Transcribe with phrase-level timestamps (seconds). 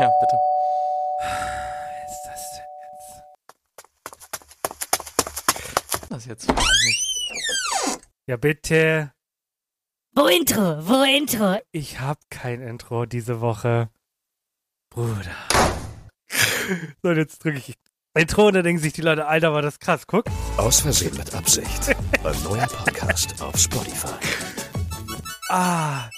[0.00, 0.36] Ja, bitte.
[2.06, 2.64] Ist das denn
[5.98, 6.08] jetzt?
[6.08, 6.46] Das jetzt.
[8.26, 9.12] Ja, bitte.
[10.14, 10.88] Wo Intro?
[10.88, 11.58] Wo Intro?
[11.72, 13.90] Ich hab kein Intro diese Woche.
[14.88, 15.36] Bruder.
[17.02, 17.74] So, und jetzt drücke ich
[18.14, 20.06] Intro und dann denken sich die Leute, Alter, war das krass.
[20.06, 20.26] Guck.
[20.56, 21.88] Aus Versehen mit Absicht.
[22.24, 24.14] Ein neuer Podcast auf Spotify.
[25.48, 26.08] Ah.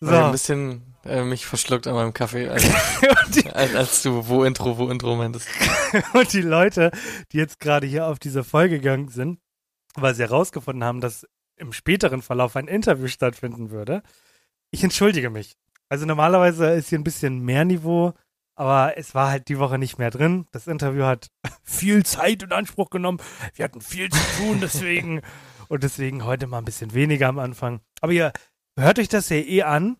[0.00, 0.10] So.
[0.10, 4.44] Ein bisschen äh, mich verschluckt an meinem Kaffee, als, Und die, als, als du wo
[4.44, 5.48] Intro, wo Intro meintest.
[6.14, 6.90] und die Leute,
[7.32, 9.38] die jetzt gerade hier auf diese Folge gegangen sind,
[9.94, 14.02] weil sie herausgefunden haben, dass im späteren Verlauf ein Interview stattfinden würde.
[14.70, 15.56] Ich entschuldige mich.
[15.88, 18.12] Also normalerweise ist hier ein bisschen mehr Niveau,
[18.56, 20.46] aber es war halt die Woche nicht mehr drin.
[20.52, 21.28] Das Interview hat
[21.62, 23.18] viel Zeit in Anspruch genommen.
[23.54, 25.22] Wir hatten viel zu tun, deswegen.
[25.68, 27.80] und deswegen heute mal ein bisschen weniger am Anfang.
[28.00, 28.32] Aber ihr
[28.78, 29.96] hört euch das ja eh an.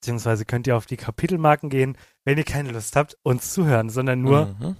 [0.00, 3.90] Beziehungsweise könnt ihr auf die Kapitelmarken gehen, wenn ihr keine Lust habt, uns zu hören,
[3.90, 4.76] sondern nur Mhm.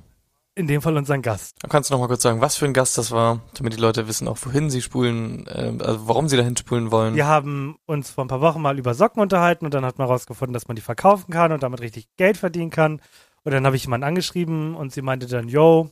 [0.55, 1.57] in dem Fall unseren Gast.
[1.61, 3.81] Dann kannst du noch mal kurz sagen, was für ein Gast das war, damit die
[3.81, 7.15] Leute wissen auch, wohin sie spulen, äh, also warum sie dahin spulen wollen.
[7.17, 10.07] Wir haben uns vor ein paar Wochen mal über Socken unterhalten und dann hat man
[10.09, 13.01] herausgefunden, dass man die verkaufen kann und damit richtig Geld verdienen kann.
[13.45, 15.91] Und dann habe ich jemanden angeschrieben und sie meinte dann, yo,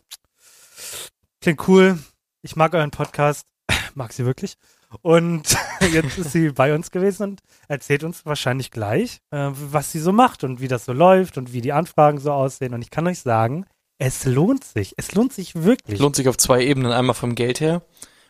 [1.41, 1.98] klingt cool,
[2.42, 3.45] ich mag euren Podcast,
[3.95, 4.56] mag sie wirklich.
[5.03, 5.56] Und
[5.92, 10.12] jetzt ist sie bei uns gewesen und erzählt uns wahrscheinlich gleich, äh, was sie so
[10.12, 12.75] macht und wie das so läuft und wie die Anfragen so aussehen.
[12.75, 13.67] Und ich kann euch sagen,
[13.98, 14.95] es lohnt sich.
[14.97, 15.98] Es lohnt sich wirklich.
[16.01, 17.83] Lohnt sich auf zwei Ebenen, einmal vom Geld her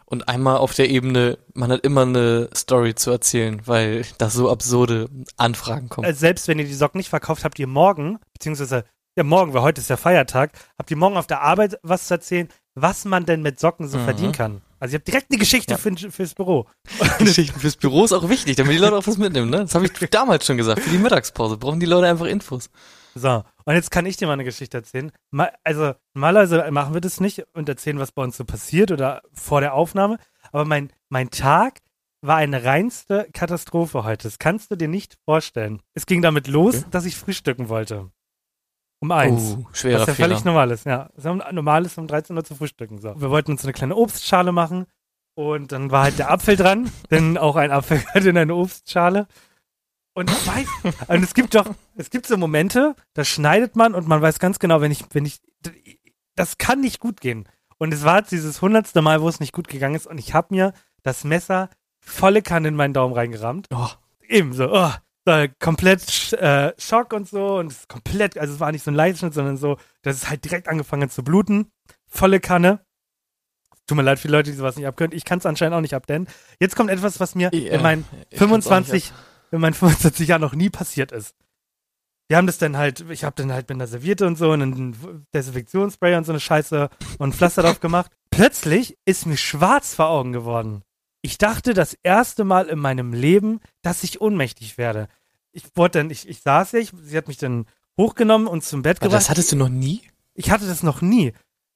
[0.05, 4.49] und einmal auf der Ebene, man hat immer eine Story zu erzählen, weil da so
[4.51, 6.09] absurde Anfragen kommen.
[6.09, 8.85] äh, selbst wenn ihr die Socken nicht verkauft, habt ihr morgen, beziehungsweise
[9.17, 12.15] ja morgen, weil heute ist ja Feiertag, habt ihr morgen auf der Arbeit was zu
[12.15, 14.05] erzählen, was man denn mit Socken so Mhm.
[14.05, 14.63] verdienen kann.
[14.79, 15.79] Also ihr habt direkt eine Geschichte Ja.
[15.79, 16.67] für, fürs Büro.
[17.19, 19.59] Geschichten fürs Büro ist auch wichtig, damit die Leute auch was mitnehmen, ne?
[19.61, 20.83] Das habe ich damals schon gesagt.
[20.83, 22.71] Für die Mittagspause brauchen die Leute einfach Infos.
[23.15, 25.11] So, und jetzt kann ich dir mal eine Geschichte erzählen.
[25.31, 29.23] Mal, also normalerweise machen wir das nicht und erzählen, was bei uns so passiert oder
[29.33, 30.19] vor der Aufnahme.
[30.53, 31.79] Aber mein, mein Tag
[32.21, 34.25] war eine reinste Katastrophe heute.
[34.25, 35.81] Das kannst du dir nicht vorstellen.
[35.95, 36.87] Es ging damit los, Okay.
[36.91, 38.11] dass ich frühstücken wollte.
[39.01, 39.57] Um eins.
[39.59, 40.29] Oh, schwerer Was ja Fehler.
[40.29, 41.11] völlig normal ist, ja.
[41.17, 42.99] Es ist normal ist, um 13 Uhr zu frühstücken.
[42.99, 43.21] So.
[43.21, 44.87] Wir wollten uns eine kleine Obstschale machen
[45.35, 49.27] und dann war halt der Apfel dran, denn auch ein Apfel gehört in eine Obstschale.
[50.15, 50.67] Und ich weiß,
[51.09, 54.59] und es gibt doch, es gibt so Momente, da schneidet man und man weiß ganz
[54.59, 55.41] genau, wenn ich, wenn ich,
[56.37, 57.47] das kann nicht gut gehen.
[57.77, 60.33] Und es war jetzt dieses hundertste Mal, wo es nicht gut gegangen ist und ich
[60.33, 61.69] habe mir das Messer
[62.01, 63.89] volle Kanne in meinen Daumen reingerammt Oh,
[64.27, 64.91] eben so, oh,
[65.27, 68.91] so komplett äh, Schock und so und es ist komplett, also es war nicht so
[68.91, 71.71] ein Leitschnitt, sondern so, dass es halt direkt angefangen hat zu bluten.
[72.07, 72.81] Volle Kanne.
[73.87, 75.17] Tut mir leid für die Leute, die sowas nicht abkönnen.
[75.17, 76.29] Ich kann es anscheinend auch nicht ab, denn
[76.61, 79.13] jetzt kommt etwas, was mir Ich, in meinen ich kann's auch nicht 25,
[79.51, 81.35] in meinen 25 Jahren noch nie passiert ist.
[82.29, 84.63] Wir haben das dann halt, ich habe dann halt mit einer Serviette und so und
[84.63, 86.89] einen Desinfektionsspray und so eine Scheiße
[87.19, 88.11] und ein Pflaster drauf gemacht.
[88.31, 90.83] Plötzlich ist mir schwarz vor Augen geworden.
[91.27, 95.09] Ich dachte das erste Mal in meinem Leben, dass ich ohnmächtig werde.
[95.51, 97.67] Ich wurde dann, ich, ich saß ja, ich, sie hat mich dann
[97.99, 99.23] hochgenommen und zum Bett Aber gebracht.
[99.23, 100.03] das hattest du noch nie?
[100.35, 101.33] Ich hatte das noch nie.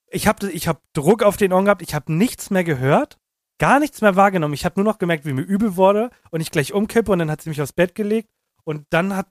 [0.08, 3.18] Ich habe ich hab Druck auf den Ohren gehabt, ich habe nichts mehr gehört,
[3.58, 4.54] gar nichts mehr wahrgenommen.
[4.54, 7.28] Ich habe nur noch gemerkt, wie mir übel wurde und ich gleich umkippe und dann
[7.28, 8.30] hat sie mich aufs Bett gelegt
[8.62, 9.24] und dann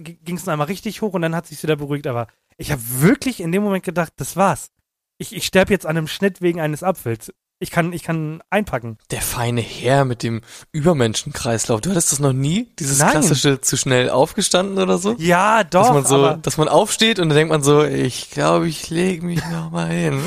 [0.00, 2.06] ging es einmal richtig hoch und dann hat sich wieder beruhigt.
[2.06, 4.70] Aber ich habe wirklich in dem Moment gedacht, das war's.
[5.18, 7.34] Ich, ich sterbe jetzt an einem Schnitt wegen eines Apfels.
[7.60, 8.98] Ich kann, ich kann einpacken.
[9.10, 11.80] Der feine Herr mit dem Übermenschenkreislauf.
[11.80, 12.72] Du hattest das noch nie?
[12.78, 13.10] Dieses Nein.
[13.10, 15.16] klassische zu schnell aufgestanden oder so?
[15.18, 15.82] Ja, doch.
[15.82, 19.26] dass man so, dass man aufsteht und dann denkt man so, ich glaube, ich lege
[19.26, 20.22] mich noch mal hin.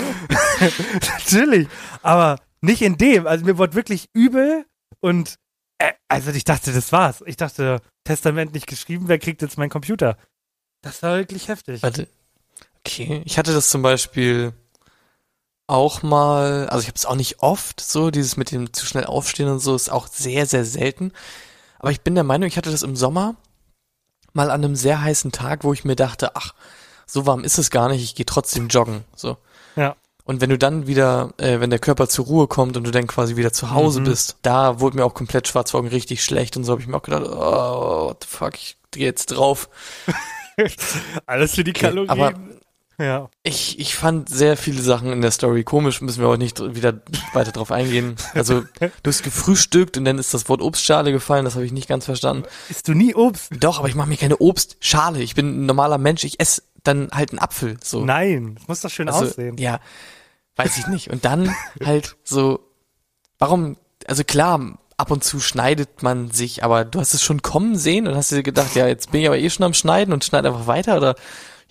[1.20, 1.70] Natürlich,
[2.02, 3.26] aber nicht in dem.
[3.28, 4.66] Also mir wurde wirklich übel
[5.00, 5.36] und
[5.78, 7.24] äh, also ich dachte, das war's.
[7.26, 10.18] Ich dachte, Testament nicht geschrieben, wer kriegt jetzt meinen Computer?
[10.82, 11.82] Das war wirklich heftig.
[11.82, 12.10] Warte.
[12.80, 14.54] Okay, ich hatte das zum Beispiel
[15.72, 19.06] auch mal, also ich habe es auch nicht oft so, dieses mit dem zu schnell
[19.06, 21.12] aufstehen und so ist auch sehr, sehr selten.
[21.80, 23.36] Aber ich bin der Meinung, ich hatte das im Sommer
[24.34, 26.54] mal an einem sehr heißen Tag, wo ich mir dachte, ach,
[27.06, 29.04] so warm ist es gar nicht, ich gehe trotzdem joggen.
[29.16, 29.38] So.
[29.76, 29.96] Ja.
[30.24, 33.08] Und wenn du dann wieder, äh, wenn der Körper zur Ruhe kommt und du dann
[33.08, 34.06] quasi wieder zu Hause Mhm.
[34.06, 36.88] bist, da wurde mir auch komplett schwarz vor Augen richtig schlecht und so habe ich
[36.88, 39.68] mir auch gedacht, oh, what the fuck, ich dreh jetzt drauf.
[41.26, 42.10] Alles für die Okay, Kalorien.
[42.10, 42.34] aber-
[43.02, 43.30] ja.
[43.44, 47.02] Ich, ich fand sehr viele Sachen in der Story komisch, müssen wir auch nicht wieder
[47.34, 48.16] weiter drauf eingehen.
[48.34, 51.88] Also, du hast gefrühstückt und dann ist das Wort Obstschale gefallen, das habe ich nicht
[51.88, 52.44] ganz verstanden.
[52.70, 53.52] Isst du nie Obst?
[53.60, 55.22] Doch, aber ich mache mir keine Obstschale.
[55.22, 57.78] Ich bin ein normaler Mensch, ich esse dann halt einen Apfel.
[57.84, 58.04] So.
[58.06, 59.58] Nein, das muss doch schön also, aussehen.
[59.58, 59.80] Ja,
[60.56, 61.10] weiß ich nicht.
[61.10, 62.60] Und dann halt so,
[63.40, 63.78] warum,
[64.08, 68.08] also klar, ab und zu schneidet man sich, aber du hast es schon kommen sehen
[68.08, 70.46] und hast dir gedacht, ja, jetzt bin ich aber eh schon am Schneiden und schneid
[70.46, 71.16] einfach weiter oder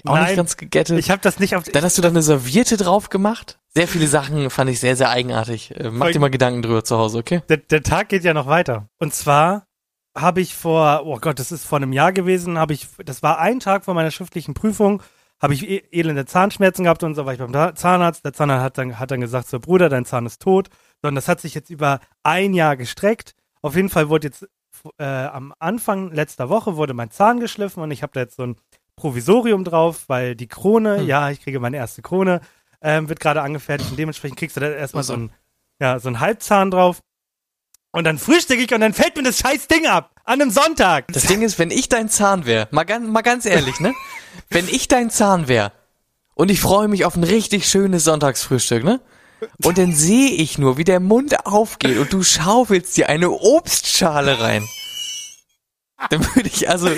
[0.07, 0.99] Auch Nein, nicht ganz gegettet.
[0.99, 1.65] Ich habe das nicht auf.
[1.65, 3.59] Dann hast du da eine Serviette drauf gemacht.
[3.69, 5.77] Sehr viele Sachen fand ich sehr, sehr eigenartig.
[5.77, 7.43] Äh, mach Voll- dir mal Gedanken drüber zu Hause, okay?
[7.49, 8.89] der, der Tag geht ja noch weiter.
[8.99, 9.67] Und zwar
[10.17, 13.39] habe ich vor, oh Gott, das ist vor einem Jahr gewesen, habe ich, das war
[13.39, 15.03] ein Tag vor meiner schriftlichen Prüfung,
[15.41, 18.25] habe ich e- elende Zahnschmerzen gehabt und so war ich beim Zahnarzt.
[18.25, 20.69] Der Zahnarzt hat dann, hat dann gesagt, so Bruder, dein Zahn ist tot.
[21.01, 23.35] Sondern das hat sich jetzt über ein Jahr gestreckt.
[23.63, 24.47] Auf jeden Fall wurde jetzt
[24.99, 28.43] äh, am Anfang letzter Woche wurde mein Zahn geschliffen und ich habe da jetzt so
[28.45, 28.57] ein
[29.01, 31.07] Provisorium drauf, weil die Krone, Hm.
[31.07, 32.41] ja, ich kriege meine erste Krone,
[32.83, 35.33] ähm, wird gerade angefertigt und dementsprechend kriegst du da erstmal so ein,
[35.81, 37.01] ja, so ein Halbzahn drauf.
[37.93, 40.13] Und dann frühstücke ich und dann fällt mir das scheiß Ding ab.
[40.25, 41.09] An einem Sonntag.
[41.13, 43.93] Das Ding ist, wenn ich dein Zahn wäre, mal, ganz- mal ganz ehrlich, ne?
[44.49, 45.73] Wenn ich dein Zahn wäre
[46.35, 49.01] und ich freue mich auf ein richtig schönes Sonntagsfrühstück, ne?
[49.65, 54.41] Und dann sehe ich nur, wie der Mund aufgeht und du schaufelst dir eine Obstschale
[54.41, 54.65] rein.
[56.11, 56.91] Dann würde ich, also,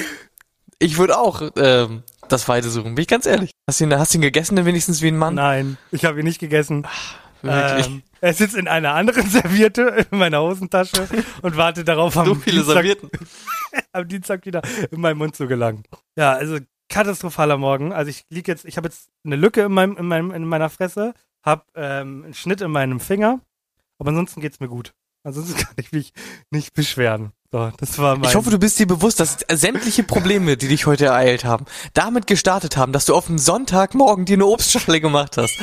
[0.82, 3.52] ich würde auch ähm, das Weite suchen, bin ich ganz ehrlich.
[3.68, 5.34] Hast du ihn, hast du ihn gegessen denn wenigstens wie ein Mann?
[5.34, 6.86] Nein, ich habe ihn nicht gegessen.
[7.42, 7.86] Wirklich.
[7.86, 11.08] Ähm, er sitzt in einer anderen Serviette in meiner Hosentasche
[11.42, 12.86] und wartet darauf, am, so viele Dienstag,
[13.92, 15.82] am Dienstag wieder in meinen Mund zu gelangen.
[16.16, 16.58] Ja, also
[16.88, 17.92] katastrophaler Morgen.
[17.92, 20.70] Also ich lieg jetzt, ich habe jetzt eine Lücke in, meinem, in, meinem, in meiner
[20.70, 21.14] Fresse,
[21.44, 23.40] habe ähm, einen Schnitt in meinem Finger,
[23.98, 24.94] aber ansonsten geht's mir gut.
[25.24, 26.12] Ansonsten kann ich mich
[26.50, 27.32] nicht beschweren.
[27.52, 28.30] So, das war mein.
[28.30, 32.26] Ich hoffe, du bist dir bewusst, dass sämtliche Probleme, die dich heute ereilt haben, damit
[32.26, 35.60] gestartet haben, dass du auf dem Sonntagmorgen dir eine Obstschale gemacht hast.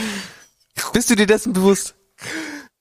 [0.94, 1.96] Bist du dir dessen bewusst?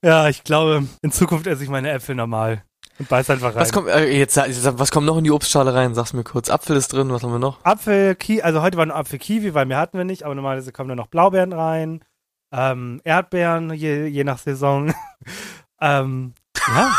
[0.03, 2.63] ja, ich glaube, in Zukunft esse ich meine Äpfel normal
[2.99, 3.61] und beiß einfach rein.
[3.61, 5.95] Was kommt, äh, jetzt, was kommt noch in die Obstschale rein?
[5.95, 6.49] Sag's mir kurz.
[6.49, 7.63] Apfel ist drin, was haben wir noch?
[7.65, 10.71] Apfel, Ki also heute war nur Apfel Kiwi, weil mehr hatten wir nicht, aber normalerweise
[10.71, 12.03] kommen da noch Blaubeeren rein,
[12.51, 14.93] ähm, Erdbeeren, je, je nach Saison.
[15.81, 16.33] ähm,
[16.67, 16.91] ja.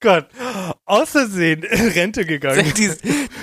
[0.00, 0.28] Gott,
[1.36, 2.64] in Rente gegangen.
[2.76, 2.90] Die,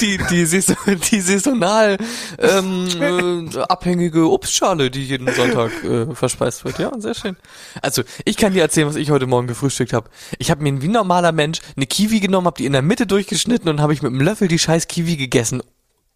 [0.02, 0.76] die, die, Saison,
[1.12, 1.98] die saisonal
[2.40, 6.80] ähm, äh, abhängige Obstschale, die jeden Sonntag äh, verspeist wird.
[6.80, 7.38] Ja, sehr schön.
[7.82, 10.10] Also, ich kann dir erzählen, was ich heute Morgen gefrühstückt habe.
[10.40, 13.08] Ich habe mir wie ein normaler Mensch eine Kiwi genommen, habe die in der Mitte
[13.08, 15.62] durchgeschnitten und habe ich mit einem Löffel die scheiß Kiwi gegessen.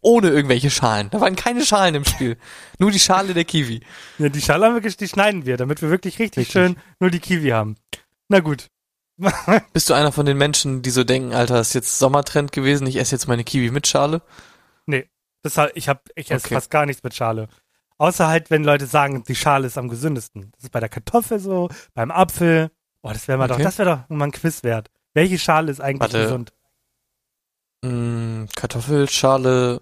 [0.01, 1.09] Ohne irgendwelche Schalen.
[1.09, 2.37] Da waren keine Schalen im Spiel.
[2.79, 3.81] Nur die Schale der Kiwi.
[4.19, 6.53] Ja, die Schale haben wir, die schneiden wir, damit wir wirklich richtig, Richtig.
[6.53, 7.75] schön nur die Kiwi haben.
[8.29, 8.67] Na gut.
[9.73, 12.97] Bist du einer von den Menschen, die so denken, Alter, ist jetzt Sommertrend gewesen, ich
[12.97, 14.21] esse jetzt meine Kiwi mit Schale?
[14.85, 15.09] nee,
[15.41, 16.55] das, ich hab, ich esse Okay.
[16.55, 17.47] fast gar nichts mit Schale.
[17.97, 20.51] Außer halt, wenn Leute sagen, die Schale ist am gesündesten.
[20.55, 22.69] Das ist bei der Kartoffel so, beim Apfel.
[23.01, 23.57] Oh, das wäre mal Okay.
[23.63, 24.91] doch, das wäre doch mal ein Quiz wert.
[25.13, 26.21] Welche Schale ist eigentlich Warte.
[26.23, 26.53] gesund?
[27.83, 29.81] Mm, Kartoffelschale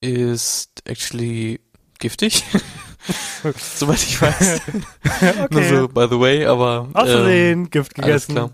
[0.00, 1.60] ist actually
[1.98, 2.44] giftig.
[3.76, 4.60] Soweit ich weiß.
[5.50, 5.68] Nur okay.
[5.68, 6.88] so, by the way, aber.
[6.94, 8.34] Aus ähm, Versehen, Gift alles gegessen.
[8.34, 8.50] klar.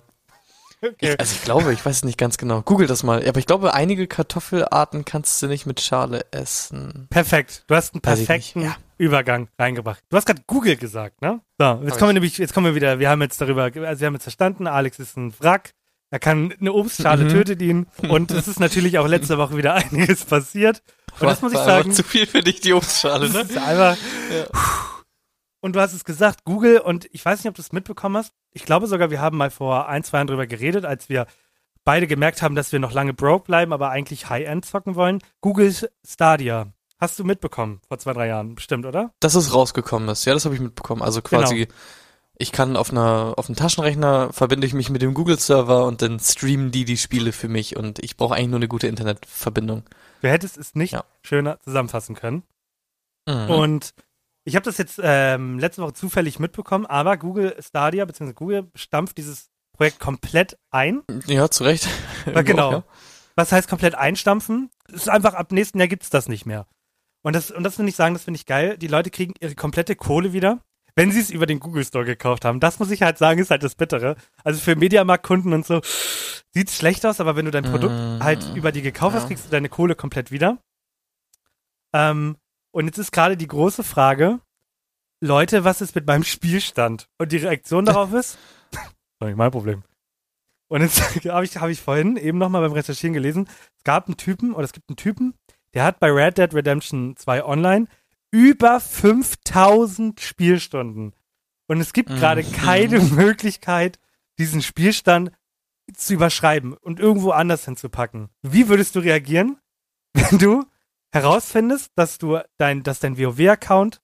[0.83, 0.95] Okay.
[1.13, 2.63] Ich, also ich glaube, ich weiß es nicht ganz genau.
[2.63, 3.27] Google das mal.
[3.29, 7.07] Aber ich glaube, einige Kartoffelarten kannst du nicht mit Schale essen.
[7.11, 7.65] Perfekt.
[7.67, 8.77] Du hast einen perfekten ja.
[8.97, 10.03] Übergang reingebracht.
[10.09, 11.41] Du hast gerade Google gesagt, ne?
[11.59, 14.01] So, jetzt Hab kommen wir nämlich, jetzt kommen wir wieder, wir haben jetzt darüber, also
[14.01, 15.73] wir haben jetzt verstanden, Alex ist ein Wrack.
[16.13, 17.29] Er kann eine Obstschale Mhm.
[17.29, 17.87] tötet ihn.
[18.09, 20.83] Und es ist natürlich auch letzte Woche wieder einiges passiert.
[21.19, 21.93] Und das muss ich sagen.
[21.93, 23.41] Zu viel für dich, die Obstschale, Das ne?
[23.41, 23.97] ist einfach.
[24.33, 24.47] Ja.
[25.61, 28.33] Und du hast es gesagt, Google, und ich weiß nicht, ob du es mitbekommen hast.
[28.53, 31.27] Ich glaube sogar, wir haben mal vor ein, zwei Jahren drüber geredet, als wir
[31.85, 35.19] beide gemerkt haben, dass wir noch lange broke bleiben, aber eigentlich High-End zocken wollen.
[35.41, 35.75] Google
[36.07, 36.69] Stadia.
[36.99, 39.13] Hast du mitbekommen vor zwei, drei Jahren, bestimmt, oder?
[39.21, 40.25] Dass es rausgekommen ist.
[40.27, 41.01] Ja, das habe ich mitbekommen.
[41.03, 41.69] Also quasi, Genau.
[42.37, 46.21] ich kann auf einer, auf einem Taschenrechner verbinde ich mich mit dem Google-Server und dann
[46.21, 49.85] streamen die die Spiele für mich und ich brauche eigentlich nur eine gute Internetverbindung.
[50.23, 51.05] Du hättest es nicht Ja.
[51.23, 52.43] schöner zusammenfassen können.
[53.29, 53.51] Mhm.
[53.51, 53.95] Und
[54.45, 58.33] ich habe das jetzt ähm, letzte Woche zufällig mitbekommen, aber Google Stadia bzw.
[58.33, 61.03] Google stampft dieses Projekt komplett ein.
[61.27, 61.89] ja, zu Recht.
[62.27, 62.71] Genau.
[62.73, 62.85] Ja.
[63.37, 64.71] Was heißt komplett einstampfen?
[64.89, 66.67] Es ist einfach, ab nächsten Jahr gibt's das nicht mehr.
[67.23, 68.77] Und das, und das finde ich sagen, das finde ich geil.
[68.77, 70.59] Die Leute kriegen ihre komplette Kohle wieder,
[71.01, 72.61] wenn sie es über den Google Store gekauft haben.
[72.61, 74.17] Das muss ich halt sagen, ist halt das Bittere.
[74.45, 75.81] Also für Mediamarkt-Kunden und so
[76.53, 79.29] sieht's schlecht aus, aber wenn du dein Produkt Mm, halt über die gekauft hast, ja.
[79.29, 80.59] kriegst du deine Kohle komplett wieder.
[81.95, 82.37] Ähm,
[82.71, 84.41] und jetzt ist gerade die große Frage,
[85.23, 87.09] Leute, was ist mit meinem Spielstand?
[87.17, 88.37] Und die Reaktion darauf ist,
[89.21, 89.83] doch nicht mein Problem.
[90.69, 94.19] Und jetzt habe ich, hab ich vorhin eben nochmal beim Recherchieren gelesen, es gab einen
[94.19, 95.33] Typen, oder es gibt einen Typen,
[95.73, 97.87] der hat bei Red Dead Redemption 2 Online
[98.31, 101.15] über 5000 Spielstunden.
[101.69, 102.17] Und es gibt Mhm.
[102.17, 103.99] gerade keine Möglichkeit,
[104.39, 105.33] diesen Spielstand
[105.95, 108.29] zu überschreiben und irgendwo anders hinzupacken.
[108.43, 109.59] Wie würdest du reagieren,
[110.15, 110.65] wenn du
[111.13, 114.01] herausfindest, dass du dein, dass dein WoW-Account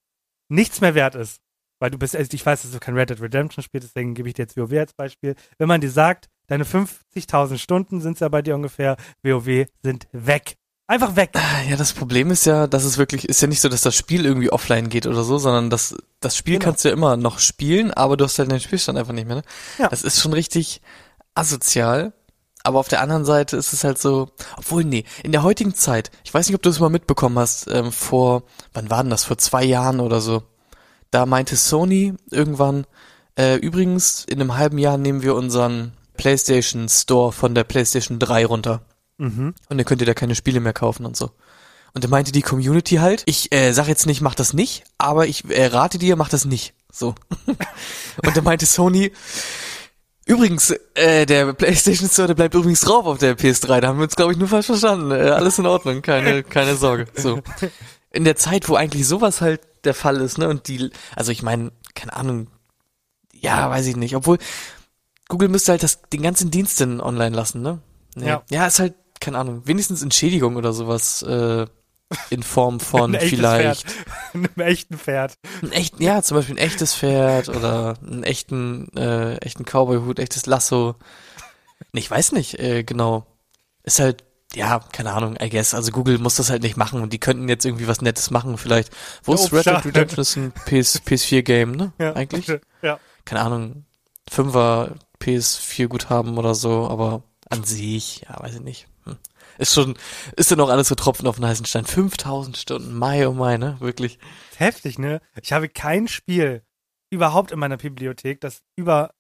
[0.49, 1.41] nichts mehr wert ist?
[1.79, 4.29] Weil du bist, also ich weiß, dass du kein Red Dead Redemption spielst, deswegen gebe
[4.29, 5.35] ich dir jetzt WoW als Beispiel.
[5.59, 10.09] Wenn man dir sagt, deine 50.000 Stunden sind es ja bei dir ungefähr, WoW sind
[10.13, 10.57] weg.
[10.89, 11.31] Einfach weg.
[11.69, 14.25] Ja, das Problem ist ja, dass es wirklich, ist ja nicht so, dass das Spiel
[14.25, 16.65] irgendwie offline geht oder so, sondern das, das Spiel Genau.
[16.67, 19.37] kannst du ja immer noch spielen, aber du hast halt den Spielstand einfach nicht mehr,
[19.37, 19.43] ne?
[19.79, 19.89] Ja.
[19.89, 20.81] Das ist schon richtig
[21.35, 22.13] asozial.
[22.63, 26.11] Aber auf der anderen Seite ist es halt so, obwohl, nee, in der heutigen Zeit,
[26.25, 29.25] ich weiß nicht, ob du es mal mitbekommen hast, ähm, vor, wann war denn das,
[29.25, 30.43] vor zwei Jahren oder so,
[31.13, 32.85] da meinte Sony irgendwann,
[33.39, 38.47] äh, übrigens, in einem halben Jahr nehmen wir unseren PlayStation Store von der PlayStation 3
[38.47, 38.83] runter.
[39.19, 39.55] Mhm.
[39.69, 41.31] Und dann könnt ihr da keine Spiele mehr kaufen und so.
[41.95, 45.27] Und dann meinte die Community halt, ich äh, sag jetzt nicht, mach das nicht, aber
[45.27, 46.75] ich äh, rate dir, mach das nicht.
[46.93, 47.15] So.
[47.47, 49.13] und dann meinte Sony,
[50.27, 53.81] übrigens, äh, der PlayStation Store, der bleibt übrigens drauf auf der PS3.
[53.81, 55.11] Da haben wir uns, glaube ich, nur falsch verstanden.
[55.11, 57.07] Äh, alles in Ordnung, keine, keine Sorge.
[57.15, 57.41] So.
[58.11, 60.49] In der Zeit, wo eigentlich sowas halt der Fall ist, ne?
[60.49, 62.49] Und die, also ich meine, keine Ahnung,
[63.33, 64.17] ja, weiß ich nicht.
[64.17, 64.39] Obwohl,
[65.29, 67.81] Google müsste halt das, den ganzen Dienst dann online lassen, ne?
[68.15, 68.27] Nee.
[68.27, 68.43] Ja.
[68.51, 71.67] ja, ist halt, keine Ahnung, wenigstens Entschädigung oder sowas äh,
[72.31, 74.07] in Form von Ein vielleicht Pferd.
[74.35, 75.39] Einem echten Pferd.
[75.63, 80.47] ein echt, ja, zum Beispiel ein echtes Pferd oder einen echten, äh, echten Cowboyhut, echtes
[80.47, 80.97] Lasso.
[81.93, 83.27] Nee, ich weiß nicht, äh, genau.
[83.83, 85.75] Ist halt, ja, keine Ahnung, I guess.
[85.75, 88.59] Also Google muss das halt nicht machen und die könnten jetzt irgendwie was Nettes machen,
[88.59, 88.91] vielleicht.
[89.23, 89.85] Wo ist Red Dead.
[89.85, 90.23] Redemption?
[90.23, 91.93] Ist ein PS, PS4-Game, ne?
[91.99, 92.15] Ja.
[92.15, 92.47] Eigentlich?
[92.83, 92.99] Ja.
[93.25, 93.85] Keine Ahnung,
[94.29, 98.89] Fünfer PS4 Guthaben oder so, aber an sich, ja, weiß ich nicht.
[99.59, 99.97] Ist schon,
[100.37, 101.85] ist dann auch alles so Tropfen auf den heißen Stein.
[101.85, 103.77] 5000 Stunden, Mai oh Mai, ne?
[103.81, 104.19] Wirklich.
[104.57, 105.21] Heftig, ne?
[105.41, 106.63] Ich habe kein Spiel
[107.11, 109.13] überhaupt in meiner Bibliothek, das über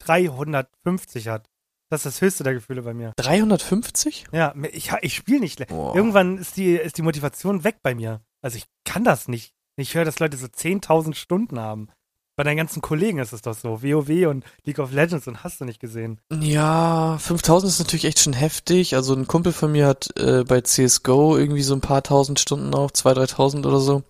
[0.00, 1.48] 350 hat.
[1.90, 3.12] Das ist das höchste der Gefühle bei mir.
[3.16, 4.26] 350?
[4.32, 5.66] Ja, ich, ich spiele nicht.
[5.68, 5.94] Boah.
[5.94, 8.22] Irgendwann ist die, ist die Motivation weg bei mir.
[8.42, 9.54] Also ich kann das nicht.
[9.76, 11.88] Ich höre, dass Leute so 10.000 Stunden haben.
[12.36, 13.82] Bei deinen ganzen Kollegen ist es doch so.
[13.82, 16.18] WoW und League of Legends und hast du nicht gesehen.
[16.40, 18.96] Ja, 5000 ist natürlich echt schon heftig.
[18.96, 22.74] Also ein Kumpel von mir hat äh, bei CSGO irgendwie so ein paar tausend Stunden
[22.74, 24.02] auch, 2.000, 3.000 oder so.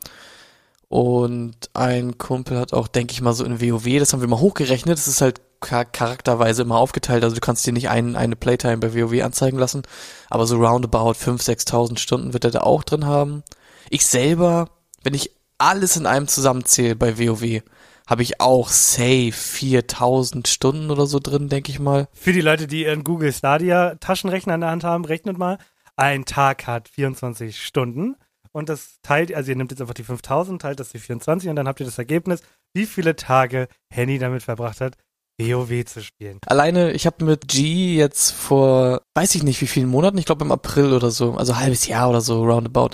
[0.88, 4.38] Und ein Kumpel hat auch, denke ich mal, so in WoW, das haben wir mal
[4.40, 8.36] hochgerechnet, das ist halt char- charakterweise immer aufgeteilt, also du kannst dir nicht ein, eine
[8.36, 9.82] Playtime bei WoW anzeigen lassen,
[10.30, 13.42] aber so roundabout 5.000, 6.000 Stunden wird er da auch drin haben.
[13.90, 14.68] Ich selber,
[15.02, 17.62] wenn ich alles in einem zusammenzähle bei WoW,
[18.06, 22.08] habe ich auch safe 4.000 Stunden oder so drin, denke ich mal.
[22.12, 25.58] Für die Leute, die ihren Google Stadia Taschenrechner in der Hand haben, rechnet mal.
[25.96, 28.16] Ein Tag hat 24 Stunden.
[28.52, 31.56] Und das teilt, also ihr nehmt jetzt einfach die 5000, teilt das die 24 und
[31.56, 32.40] dann habt ihr das Ergebnis,
[32.72, 34.96] wie viele Tage Henny damit verbracht hat,
[35.40, 36.38] WoW zu spielen.
[36.46, 40.44] Alleine, ich habe mit G jetzt vor, weiß ich nicht wie vielen Monaten, ich glaube
[40.44, 42.90] im April oder so, also halbes Jahr oder so, roundabout.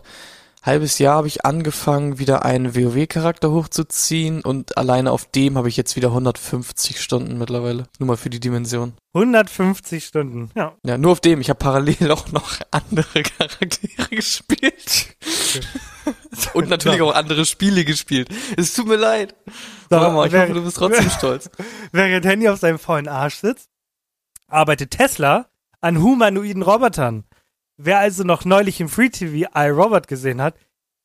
[0.63, 5.77] Halbes Jahr habe ich angefangen, wieder einen WoW-Charakter hochzuziehen und alleine auf dem habe ich
[5.79, 7.85] jetzt wieder 150 Stunden mittlerweile.
[7.99, 8.93] Nur mal für die Dimension.
[9.15, 10.51] 150 Stunden.
[10.55, 10.77] Ja.
[10.85, 11.41] Ja, nur auf dem.
[11.41, 15.17] Ich habe parallel auch noch andere Charaktere gespielt.
[16.53, 18.29] und natürlich auch andere Spiele gespielt.
[18.59, 19.35] Es tut mir leid.
[19.89, 21.49] So, Mama, ich wer- hoffe, du bist trotzdem stolz.
[21.93, 23.71] Während Henny auf seinem vollen Arsch sitzt,
[24.47, 25.47] arbeitet Tesla
[25.81, 27.25] an humanoiden Robotern.
[27.83, 30.55] Wer also noch neulich im Free TV iRobot gesehen hat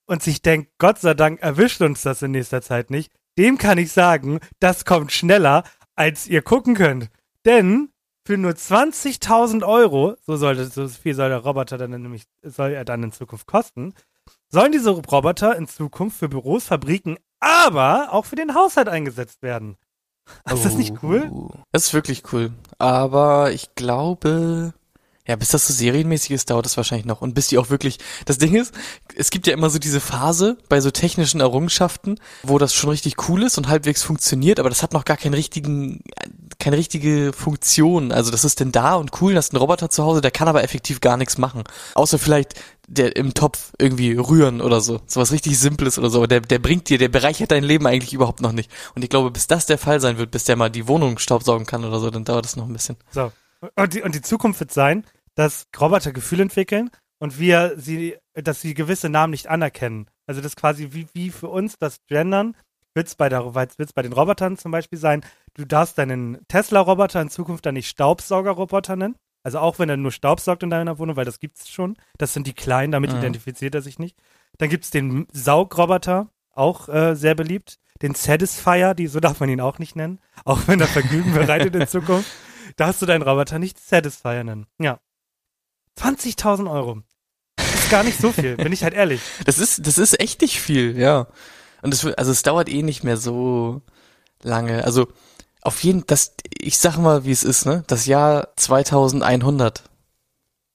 [0.08, 3.78] und sich denkt, Gott sei Dank erwischt uns das in nächster Zeit nicht, dem kann
[3.78, 5.64] ich sagen, das kommt schneller,
[5.96, 7.10] als ihr gucken könnt.
[7.46, 7.94] Denn
[8.26, 12.72] für nur 20.000 Euro, so soll das, so viel soll der Roboter dann nämlich, soll
[12.72, 13.94] er dann in Zukunft kosten,
[14.50, 19.78] sollen diese Roboter in Zukunft für Büros, Fabriken, aber auch für den Haushalt eingesetzt werden.
[20.52, 21.30] Ist das nicht cool?
[21.32, 21.52] Oh.
[21.72, 22.52] Das ist wirklich cool.
[22.80, 24.74] Aber ich glaube,
[25.28, 27.22] ja, bis das so serienmäßig ist, dauert das wahrscheinlich noch.
[27.22, 28.74] Und bis die auch wirklich, das Ding ist,
[29.16, 33.28] es gibt ja immer so diese Phase bei so technischen Errungenschaften, wo das schon richtig
[33.28, 36.02] cool ist und halbwegs funktioniert, aber das hat noch gar keinen richtigen,
[36.60, 38.12] keine richtige Funktion.
[38.12, 40.48] Also das ist denn da und cool, das ist ein Roboter zu Hause, der kann
[40.48, 41.64] aber effektiv gar nichts machen.
[41.96, 42.54] Außer vielleicht
[42.88, 45.02] der im Topf irgendwie rühren oder so.
[45.08, 46.20] Sowas richtig Simples oder so.
[46.20, 48.72] Aber der, der bringt dir, der bereichert dein Leben eigentlich überhaupt noch nicht.
[48.94, 51.66] Und ich glaube, bis das der Fall sein wird, bis der mal die Wohnung staubsaugen
[51.66, 52.98] kann oder so, dann dauert das noch ein bisschen.
[53.12, 53.32] So.
[53.76, 55.06] Und die, und die Zukunft wird sein,
[55.36, 56.90] dass Roboter Gefühle entwickeln
[57.20, 60.08] und wir sie, dass sie gewisse Namen nicht anerkennen.
[60.28, 62.56] Also das quasi wie, wie für uns das Gendern
[62.94, 65.22] wird es bei, der- wird's bei den Robotern zum Beispiel sein,
[65.54, 69.16] du darfst deinen Tesla-Roboter in Zukunft dann nicht Staubsauger-Roboter nennen.
[69.44, 71.98] Also auch wenn er nur Staubsaugt in deiner Wohnung, weil das gibt's schon.
[72.18, 73.20] Das sind die kleinen, damit Mhm.
[73.20, 74.18] identifiziert er sich nicht.
[74.58, 77.76] Dann gibt's den Saugroboter, auch äh, sehr beliebt.
[78.02, 80.20] Den Satisfier, die, so darf man ihn auch nicht nennen.
[80.46, 82.30] Auch wenn er Vergnügen bereitet in Zukunft
[82.78, 84.66] darfst du deinen Roboter nicht Satisfier nennen.
[84.80, 85.00] Ja.
[86.00, 87.02] 20.000 Euro.
[87.58, 89.22] Das ist gar nicht so viel, bin ich halt ehrlich.
[89.46, 91.28] Das ist, das ist echt nicht viel, ja.
[91.82, 93.82] Und wird- also es dauert eh nicht mehr so
[94.44, 94.84] lange.
[94.84, 95.08] Also
[95.62, 97.84] auf jeden, das, ich sag mal, wie es ist, ne?
[97.88, 99.84] Das Jahr 2100.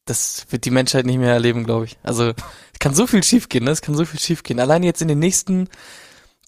[0.06, 1.96] das wird die Menschheit nicht mehr erleben, glaube ich.
[2.02, 2.30] Also
[2.72, 3.70] es kann so viel schiefgehen, ne?
[3.70, 4.58] Es kann so viel schiefgehen.
[4.58, 5.68] Allein jetzt in den nächsten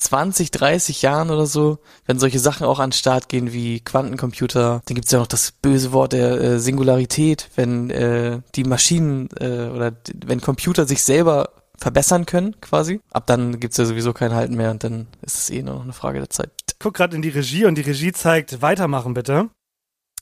[0.02, 4.82] 20, 30 Jahren oder so, wenn solche Sachen auch an den Start gehen wie Quantencomputer,
[4.84, 9.68] dann gibt's ja noch das böse Wort der äh, Singularität, wenn äh, die Maschinen äh,
[9.68, 9.92] oder
[10.24, 13.00] wenn Computer sich selber verbessern können, quasi.
[13.12, 15.82] Ab dann gibt's ja sowieso kein Halten mehr und dann ist es eh nur noch
[15.82, 16.50] eine Frage der Zeit.
[16.68, 19.50] Ich guck gerade in die Regie und die Regie zeigt, weitermachen bitte.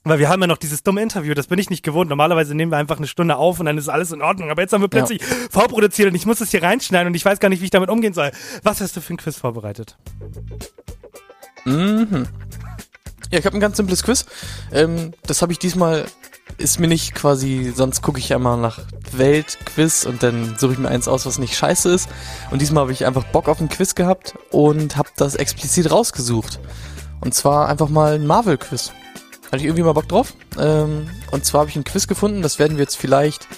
[0.02, 2.09] Weil wir haben ja noch dieses dumme Interview, das bin ich nicht gewohnt.
[2.09, 4.50] Normalerweise nehmen wir einfach eine Stunde auf und dann ist alles in Ordnung.
[4.50, 7.38] Aber jetzt haben wir plötzlich vorproduziert und ich muss das hier reinschneiden und ich weiß
[7.38, 8.30] gar nicht, wie ich damit umgehen soll.
[8.62, 9.99] Was hast du für ein Quiz vorbereitet?
[11.66, 12.26] Mhm.
[13.30, 14.25] Ja, ich habe ein ganz simples Quiz.
[14.73, 16.07] Ähm, das habe ich diesmal,
[16.57, 18.80] ist mir nicht quasi, sonst gucke ich einmal nach
[19.12, 22.09] Weltquiz und dann suche ich mir eins aus, was nicht scheiße ist.
[22.50, 26.59] Und diesmal habe ich einfach Bock auf ein Quiz gehabt und habe das explizit rausgesucht.
[27.21, 28.92] Und zwar einfach mal ein Marvel-Quiz.
[29.50, 30.35] Hatte ich irgendwie mal Bock drauf.
[30.59, 33.49] Ähm, und zwar habe ich ein Quiz gefunden, das werden wir jetzt vielleicht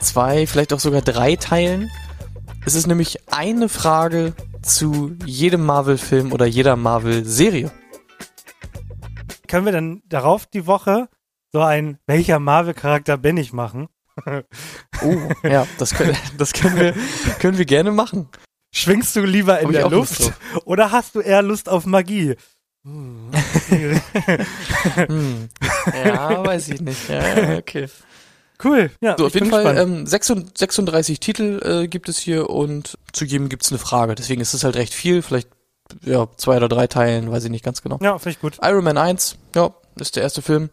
[0.00, 1.90] zwei, vielleicht auch sogar drei teilen.
[2.64, 7.70] Es ist nämlich eine Frage zu jedem Marvel-Film oder jeder Marvel-Serie.
[9.46, 11.08] Können wir dann darauf die Woche
[11.52, 13.88] so ein Welcher Marvel-Charakter bin ich machen?
[15.02, 15.14] Oh,
[15.46, 16.94] ja, das können, das können wir,
[17.38, 18.30] können wir gerne machen.
[18.72, 20.32] Schwingst du lieber in der Luft
[20.64, 22.34] oder hast du eher Lust auf Magie?
[22.86, 23.30] Hm.
[24.94, 25.48] Hm.
[26.04, 27.08] Ja, weiß ich nicht.
[27.08, 27.88] Ja, okay.
[28.64, 28.90] cool.
[29.00, 33.24] Ja, So, auf jeden Fall ähm, 36, 36 Titel äh, gibt es hier und zu
[33.24, 34.14] jedem gibt es eine Frage.
[34.14, 35.22] Deswegen ist es halt recht viel.
[35.22, 35.48] Vielleicht
[36.02, 37.98] ja, zwei oder drei Teilen, weiß ich nicht ganz genau.
[38.00, 38.58] ja, finde ich gut.
[38.62, 40.70] Iron Man 1, ja, ist der erste Film.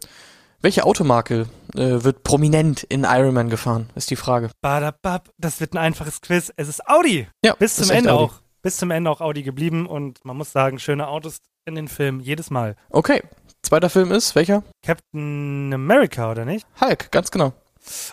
[0.62, 4.50] Welche Automarke äh, wird prominent in Iron Man gefahren, ist die Frage.
[4.62, 6.54] Badabab, das wird ein einfaches Quiz.
[6.56, 7.28] Es ist Audi.
[7.44, 8.24] Ja, Bis zum ist echt Ende Audi.
[8.24, 8.34] auch.
[8.62, 12.20] Bis zum Ende auch Audi geblieben und man muss sagen, schöne Autos in den Filmen
[12.20, 12.76] jedes Mal.
[12.90, 13.22] Okay,
[13.62, 14.64] zweiter Film ist welcher?
[14.86, 16.66] Captain America, oder nicht?
[16.80, 17.54] Hulk, ganz genau.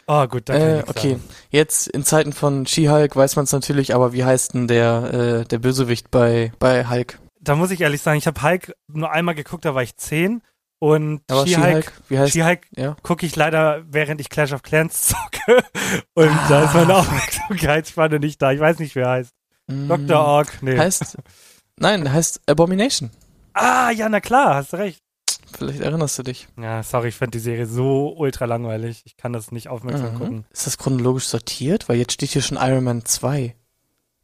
[0.06, 1.24] Oh, gut, da kann ich Äh, okay, sagen.
[1.50, 5.44] jetzt in Zeiten von She-Hulk weiß man es natürlich, aber wie heißt denn der, äh,
[5.44, 7.18] der Bösewicht bei, bei Hulk?
[7.40, 10.42] Da muss ich ehrlich sagen, ich habe Hulk nur einmal geguckt, da war ich zehn.
[10.82, 12.96] Und She-Hulk heißt She-Hulk ja?
[13.02, 15.62] gucke ich leider, während ich Clash of Clans zocke.
[16.14, 18.50] Und da ist meine Aufmerksamkeitsspanne nicht da.
[18.52, 19.30] Ich weiß nicht, wer heißt.
[19.68, 20.18] Dr.
[20.20, 20.74] Ork, nee.
[20.74, 21.18] Mm, Heißt,
[21.76, 23.10] nein, heißt Abomination.
[23.54, 25.02] Ah, ja, na klar, hast recht.
[25.56, 26.46] Vielleicht erinnerst du dich.
[26.60, 29.02] Ja, sorry, ich fand die Serie so ultra langweilig.
[29.04, 30.18] Ich kann das nicht aufmerksam Mhm.
[30.18, 30.44] gucken.
[30.52, 31.88] Ist das chronologisch sortiert?
[31.88, 33.56] Weil jetzt steht hier schon Iron Man 2.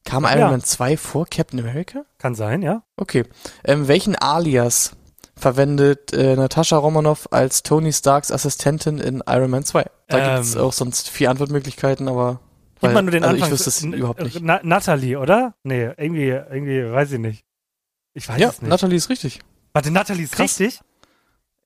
[0.05, 0.37] Kam Ja.
[0.37, 2.05] Iron Man 2 vor Captain America?
[2.19, 2.85] Kann sein, ja.
[2.97, 3.25] Okay.
[3.65, 4.93] Ähm, welchen Alias
[5.37, 9.85] verwendet äh, Natascha Romanoff als Tony Starks Assistentin in Iron Man 2?
[10.09, 10.35] Da Ähm.
[10.37, 12.39] gibt's auch sonst vier Antwortmöglichkeiten, aber
[12.81, 13.49] weil, mal nur den also Anfang.
[13.49, 14.41] ich wüsste es N- überhaupt nicht.
[14.43, 15.55] Na Natalie, oder?
[15.65, 17.45] Nee, irgendwie, irgendwie, weiß ich nicht.
[18.17, 18.71] Ich weiß Ja, es nicht.
[18.71, 19.41] Natalie ist richtig.
[19.75, 20.59] Warte, Natalie ist Krass.
[20.59, 20.81] richtig?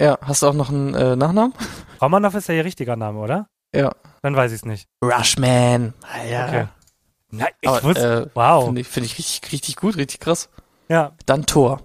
[0.01, 1.55] Ja, hast du auch noch einen äh, Nachnamen?
[2.03, 3.47] Romanoff ist ja ihr richtiger Name, oder?
[3.73, 3.93] Ja.
[4.23, 4.89] Dann weiß ich es nicht.
[5.05, 5.95] Rushman.
[6.03, 6.49] Ah, ja.
[6.49, 6.67] Okay.
[7.31, 8.65] Na, ich Aber, wusste, äh, wow.
[8.65, 10.49] Finde ich, find ich richtig, richtig gut, richtig krass.
[10.89, 11.83] Ja, Dann Thor.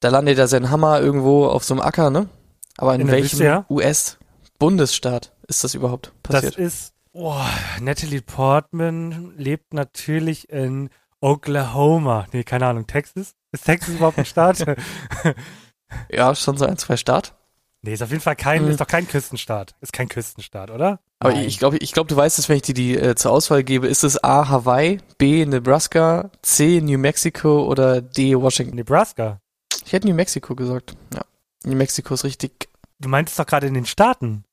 [0.00, 2.28] Da landet er sein Hammer irgendwo auf so einem Acker, ne?
[2.76, 3.64] Aber in, In welchem ja.
[3.70, 6.56] US-Bundesstaat ist das überhaupt das passiert?
[6.58, 7.40] ist, oh,
[7.80, 10.90] Natalie Portman lebt natürlich in
[11.24, 12.26] Oklahoma.
[12.32, 13.34] Nee, keine Ahnung, Texas?
[13.52, 14.64] Ist Texas überhaupt ein Staat?
[16.10, 17.34] ja, schon so ein, zwei Staat.
[17.82, 18.70] nee, ist auf jeden Fall kein, Hm.
[18.70, 19.74] ist doch kein Küstenstaat.
[19.80, 21.00] Ist kein Küstenstaat, oder?
[21.20, 21.44] Aber Nein.
[21.46, 23.86] ich glaube, ich glaub, du weißt es, wenn ich dir die äh, zur Auswahl gebe.
[23.86, 28.76] Ist es A, Hawaii, B, Nebraska, C, New Mexico oder D, Washington?
[28.76, 29.40] Nebraska.
[29.86, 30.94] Ich hätte New Mexico gesagt.
[31.14, 31.22] Ja.
[31.64, 32.68] New Mexico ist richtig.
[33.00, 34.43] Du meintest doch gerade in den Staaten.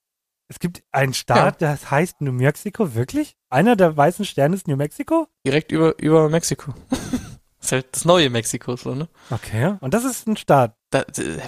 [0.52, 3.38] Es gibt einen Staat, das heißt New Mexico, wirklich?
[3.50, 5.30] Einer der weißen Sterne ist New Mexico?
[5.48, 6.74] Direkt über, über Mexiko.
[7.62, 9.08] ist halt das neue Mexiko, so, ne?
[9.30, 9.78] Okay.
[9.80, 10.76] Und das ist ein Staat.
[10.90, 11.06] Da,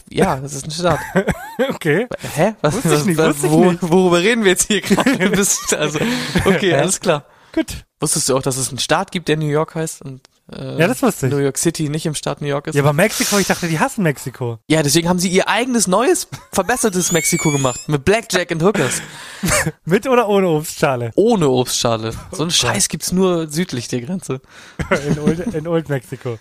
[0.10, 1.00] ja, das ist ein Staat.
[1.70, 2.08] Okay.
[2.34, 2.56] Hä?
[2.62, 3.82] Was, Wusste ich nicht, was, wo, nicht.
[3.82, 5.12] Worüber reden wir jetzt hier gerade?
[5.78, 6.00] Also,
[6.46, 7.26] okay, alles klar.
[7.52, 7.86] Gut.
[8.00, 10.88] Wusstest du auch, dass es einen Staat gibt, der New York heißt und äh, Ja,
[10.88, 11.44] das wusste New ich.
[11.44, 12.76] York City nicht im Staat New York ist?
[12.76, 14.60] Ja, aber Mexiko, ich dachte, die hassen Mexiko.
[14.70, 17.80] Ja, deswegen haben sie ihr eigenes neues, verbessertes Mexiko gemacht.
[17.88, 19.02] Mit Blackjack und Hookers.
[19.86, 21.12] Mit oder ohne Obstschale?
[21.16, 22.14] Ohne Obstschale.
[22.32, 24.42] So einen Scheiß gibt's nur südlich der Grenze.
[25.08, 26.38] In Old, in Old Mexico.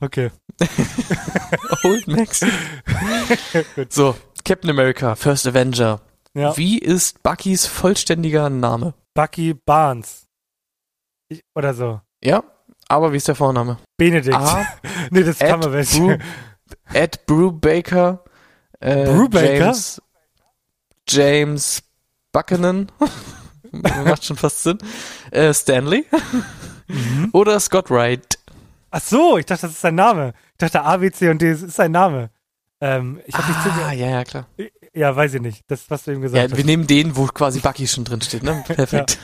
[0.00, 0.30] Okay.
[1.84, 2.52] Old Mexico.
[3.88, 6.00] so, Captain America, First Avenger.
[6.34, 6.54] Ja.
[6.56, 8.92] Wie ist Buckys vollständiger Name?
[9.14, 10.26] Bucky Barnes.
[11.28, 12.00] Ich, oder so.
[12.22, 12.44] Ja,
[12.88, 13.78] aber wie ist der Vorname?
[13.96, 14.34] Benedikt.
[14.36, 14.66] A.
[15.10, 15.86] nee, das Ed kann man weg.
[15.88, 16.18] Bru-
[16.92, 18.24] Ed Brubaker.
[18.80, 19.54] Äh, Brubaker?
[19.66, 20.02] James,
[21.08, 21.82] James
[22.32, 22.90] Buchanan.
[23.72, 24.78] Macht schon fast Sinn.
[25.30, 26.06] Äh, Stanley.
[26.88, 27.30] Mhm.
[27.32, 28.38] Oder Scott Wright.
[28.90, 30.32] Ach so, ich dachte, das ist sein Name.
[30.52, 32.30] Ich dachte, A, B, C und D ist sein Name.
[32.80, 33.94] Ähm, ich habe nicht Ah, zugehört.
[33.94, 34.46] ja, ja, klar.
[34.94, 35.64] Ja, weiß ich nicht.
[35.66, 36.56] Das, was du ihm gesagt Ja, hast.
[36.56, 38.62] wir nehmen den, wo quasi Bucky schon drin steht, ne?
[38.66, 39.18] Perfekt.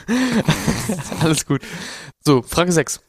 [1.21, 1.61] Alles gut.
[2.25, 2.99] So, Frage 6.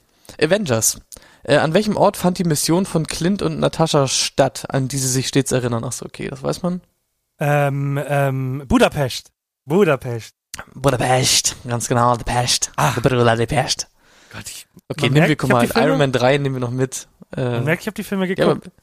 [0.40, 1.00] Avengers.
[1.42, 5.08] Äh, an welchem Ort fand die Mission von Clint und Natascha statt, an die sie
[5.08, 5.84] sich stets erinnern?
[5.84, 6.80] Achso, okay, das weiß man.
[7.38, 9.30] Ähm, ähm, Budapest.
[9.64, 10.34] Budapest.
[10.74, 12.70] Budapest, ganz genau, die Pest.
[12.76, 12.94] Ah.
[13.00, 13.88] Die Pest.
[14.32, 16.60] Gott, ich, Okay, nehmen wir, merkt, guck ich hab mal, Iron Man 3 nehmen wir
[16.60, 17.08] noch mit.
[17.36, 18.66] Äh, man merkt, ich habe die Filme ja, geguckt.
[18.66, 18.74] aber,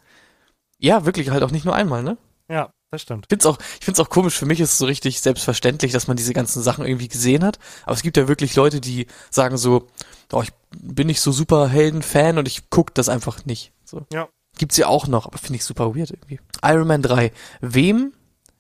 [0.80, 2.18] ja, wirklich, halt auch nicht nur einmal, ne?
[2.50, 3.26] Ja, das stimmt.
[3.26, 6.08] Ich find's auch, ich find's auch komisch, für mich ist es so richtig selbstverständlich, dass
[6.08, 7.58] man diese ganzen Sachen irgendwie gesehen hat.
[7.86, 9.88] Aber es gibt ja wirklich Leute, die sagen so,
[10.34, 13.72] oh, ich bin nicht so super Helden-Fan und ich guck das einfach nicht.
[13.86, 14.06] So.
[14.12, 14.28] Ja.
[14.58, 16.42] Gibt's ja auch noch, aber finde ich super weird irgendwie.
[16.64, 17.32] Iron Man 3.
[17.62, 18.12] Wem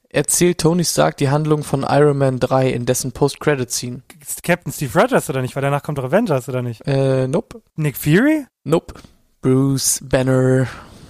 [0.07, 4.01] erzählt Tony Stark die Handlung von Iron Man 3 in dessen Post-Credit-Scene?
[4.43, 5.55] Captain Steve Rogers oder nicht?
[5.57, 6.81] Weil danach kommt doch Avengers oder nicht?
[6.87, 7.61] Äh, nope.
[7.75, 8.45] Nick Fury?
[8.63, 8.93] Nope.
[9.41, 10.67] Bruce Banner.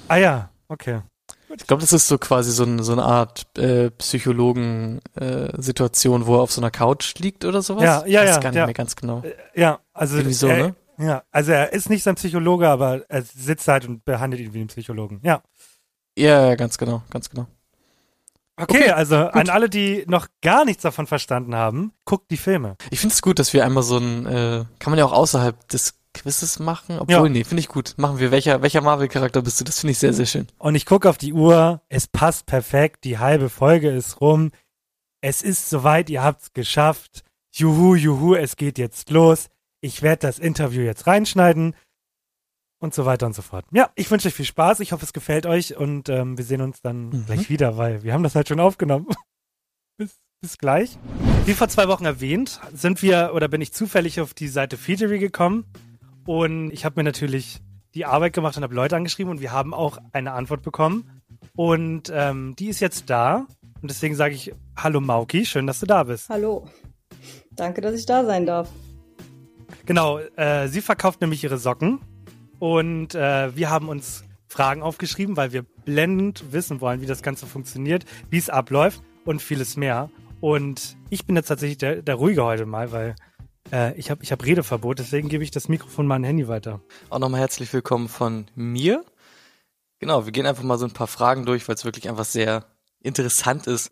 [0.07, 1.01] Ah ja, okay.
[1.57, 6.41] Ich glaube, das ist so quasi so, ein, so eine Art äh, Psychologen-Situation, wo er
[6.41, 7.83] auf so einer Couch liegt oder sowas.
[7.83, 8.65] Ja, ja, ich weiß ja, gar nicht ja.
[8.65, 9.21] mehr ganz genau.
[9.23, 10.75] Äh, Ja, also Irgendwie so, er, ne?
[10.97, 14.59] Ja, also er ist nicht sein Psychologe, aber er sitzt halt und behandelt ihn wie
[14.59, 15.19] einen Psychologen.
[15.23, 15.41] Ja.
[16.17, 17.47] Ja, ja, ganz genau, ganz genau.
[18.57, 22.75] Okay, Okay, also an alle, die noch gar nichts davon verstanden haben, guckt die Filme.
[22.91, 25.67] Ich finde es gut, dass wir einmal so ein, äh, kann man ja auch außerhalb
[25.69, 27.30] des Quizzes machen, obwohl, Ja.
[27.30, 27.93] nee, finde ich gut.
[27.97, 28.32] Machen wir.
[28.32, 29.63] Welcher, welcher Marvel-Charakter bist du?
[29.63, 30.47] Das finde ich sehr, sehr schön.
[30.58, 34.52] Und ich gucke auf die Uhr, es passt perfekt, die halbe Folge ist rum.
[35.21, 37.24] Es ist soweit, ihr habt's geschafft.
[37.54, 39.50] Juhu, juhu, es geht jetzt los.
[39.82, 41.76] Ich werde das Interview jetzt reinschneiden
[42.80, 43.65] und so weiter und so fort.
[43.71, 44.80] Ja, ich wünsche euch viel Spaß.
[44.80, 47.26] Ich hoffe, es gefällt euch und ähm, wir sehen uns dann Mhm.
[47.26, 49.08] gleich wieder, weil wir haben das halt schon aufgenommen.
[49.97, 50.97] bis, bis gleich.
[51.45, 55.19] Wie vor zwei Wochen erwähnt, sind wir oder bin ich zufällig auf die Seite Feedery
[55.19, 55.65] gekommen
[56.25, 57.62] und ich habe mir natürlich
[57.93, 61.21] die Arbeit gemacht und habe Leute angeschrieben und wir haben auch eine Antwort bekommen.
[61.55, 63.47] Und ähm, die ist jetzt da.
[63.81, 66.29] Und deswegen sage ich Hallo Mauki, schön, dass du da bist.
[66.29, 66.67] Hallo.
[67.51, 68.69] Danke, dass ich da sein darf.
[69.86, 71.99] Genau, äh, sie verkauft nämlich ihre Socken.
[72.60, 77.47] Und äh, wir haben uns Fragen aufgeschrieben, weil wir blendend wissen wollen, wie das Ganze
[77.47, 80.10] funktioniert, wie es abläuft und vieles mehr.
[80.39, 83.15] Und ich bin jetzt tatsächlich der, der Ruhige heute mal, weil
[83.71, 86.82] äh, ich habe ich hab Redeverbot, deswegen gebe ich das Mikrofon mal an Handy weiter.
[87.10, 89.06] Auch nochmal herzlich willkommen von mir.
[90.00, 92.65] Genau, wir gehen einfach mal so ein paar Fragen durch, weil es wirklich einfach sehr
[93.00, 93.91] interessant ist.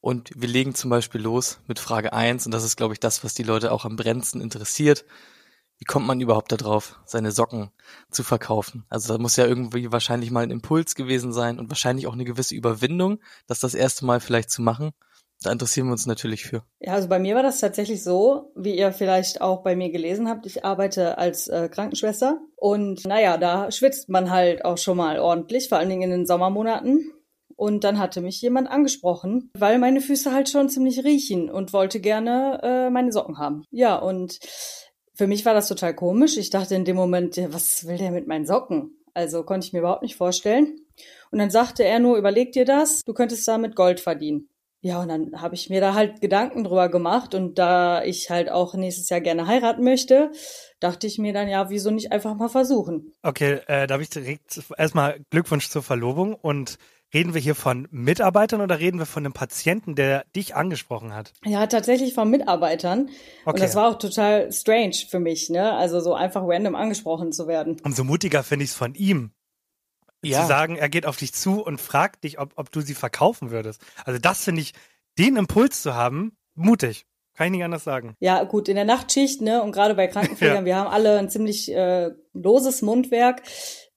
[0.00, 3.24] Und wir legen zum Beispiel los mit Frage 1 und das ist, glaube ich, das,
[3.24, 5.04] was die Leute auch am brennendsten interessiert.
[5.78, 7.70] Wie kommt man überhaupt darauf, seine Socken
[8.10, 8.84] zu verkaufen?
[8.88, 12.24] Also da muss ja irgendwie wahrscheinlich mal ein Impuls gewesen sein und wahrscheinlich auch eine
[12.24, 14.92] gewisse Überwindung, das das erste Mal vielleicht zu machen.
[15.46, 16.64] Da interessieren wir uns natürlich für.
[16.80, 20.28] Ja, also bei mir war das tatsächlich so, wie ihr vielleicht auch bei mir gelesen
[20.28, 20.44] habt.
[20.44, 25.68] Ich arbeite als äh, Krankenschwester und naja, da schwitzt man halt auch schon mal ordentlich,
[25.68, 27.12] vor allen Dingen in den Sommermonaten.
[27.54, 32.00] Und dann hatte mich jemand angesprochen, weil meine Füße halt schon ziemlich riechen und wollte
[32.00, 33.62] gerne äh, meine Socken haben.
[33.70, 34.40] Ja, und
[35.14, 36.36] für mich war das total komisch.
[36.38, 38.98] Ich dachte in dem Moment, ja, was will der mit meinen Socken?
[39.14, 40.80] Also konnte ich mir überhaupt nicht vorstellen.
[41.30, 44.48] Und dann sagte er nur, überleg dir das, du könntest damit Gold verdienen.
[44.86, 48.48] Ja, und dann habe ich mir da halt Gedanken drüber gemacht und da ich halt
[48.48, 50.30] auch nächstes Jahr gerne heiraten möchte,
[50.78, 53.12] dachte ich mir dann, ja, wieso nicht einfach mal versuchen?
[53.24, 56.78] Okay, äh, darf ich direkt erstmal Glückwunsch zur Verlobung und
[57.12, 61.32] reden wir hier von Mitarbeitern oder reden wir von einem Patienten, der dich angesprochen hat?
[61.44, 63.00] Ja, tatsächlich von Mitarbeitern.
[63.00, 63.12] Und
[63.46, 63.62] Okay.
[63.62, 65.72] das war auch total strange für mich, ne?
[65.72, 67.76] Also so einfach random angesprochen zu werden.
[67.82, 69.32] Umso mutiger finde ich es von ihm,
[70.24, 70.42] Ja.
[70.42, 73.50] zu sagen, er geht auf dich zu und fragt dich, ob, ob du sie verkaufen
[73.50, 73.80] würdest.
[74.04, 74.72] Also das finde ich,
[75.18, 77.06] den Impuls zu haben, mutig.
[77.34, 78.14] Kann ich nicht anders sagen.
[78.18, 80.64] Ja, gut, in der Nachtschicht, ne, und gerade bei Krankenpflegern, Ja.
[80.64, 83.42] wir haben alle ein ziemlich äh, loses Mundwerk.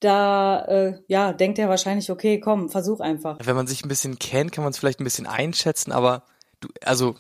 [0.02, 3.38] Da, äh, ja, denkt er wahrscheinlich, okay, komm, versuch einfach.
[3.44, 6.24] Wenn man sich ein bisschen kennt, kann man es vielleicht ein bisschen einschätzen, aber
[6.60, 7.16] du, also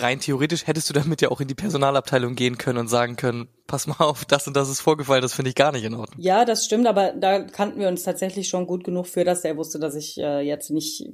[0.00, 3.48] rein theoretisch hättest du damit ja auch in die Personalabteilung gehen können und sagen können,
[3.66, 6.20] pass mal auf, das und das ist vorgefallen, das finde ich gar nicht in Ordnung.
[6.20, 9.56] Ja, das stimmt, aber da kannten wir uns tatsächlich schon gut genug für, dass er
[9.56, 11.04] wusste, dass ich äh, jetzt nicht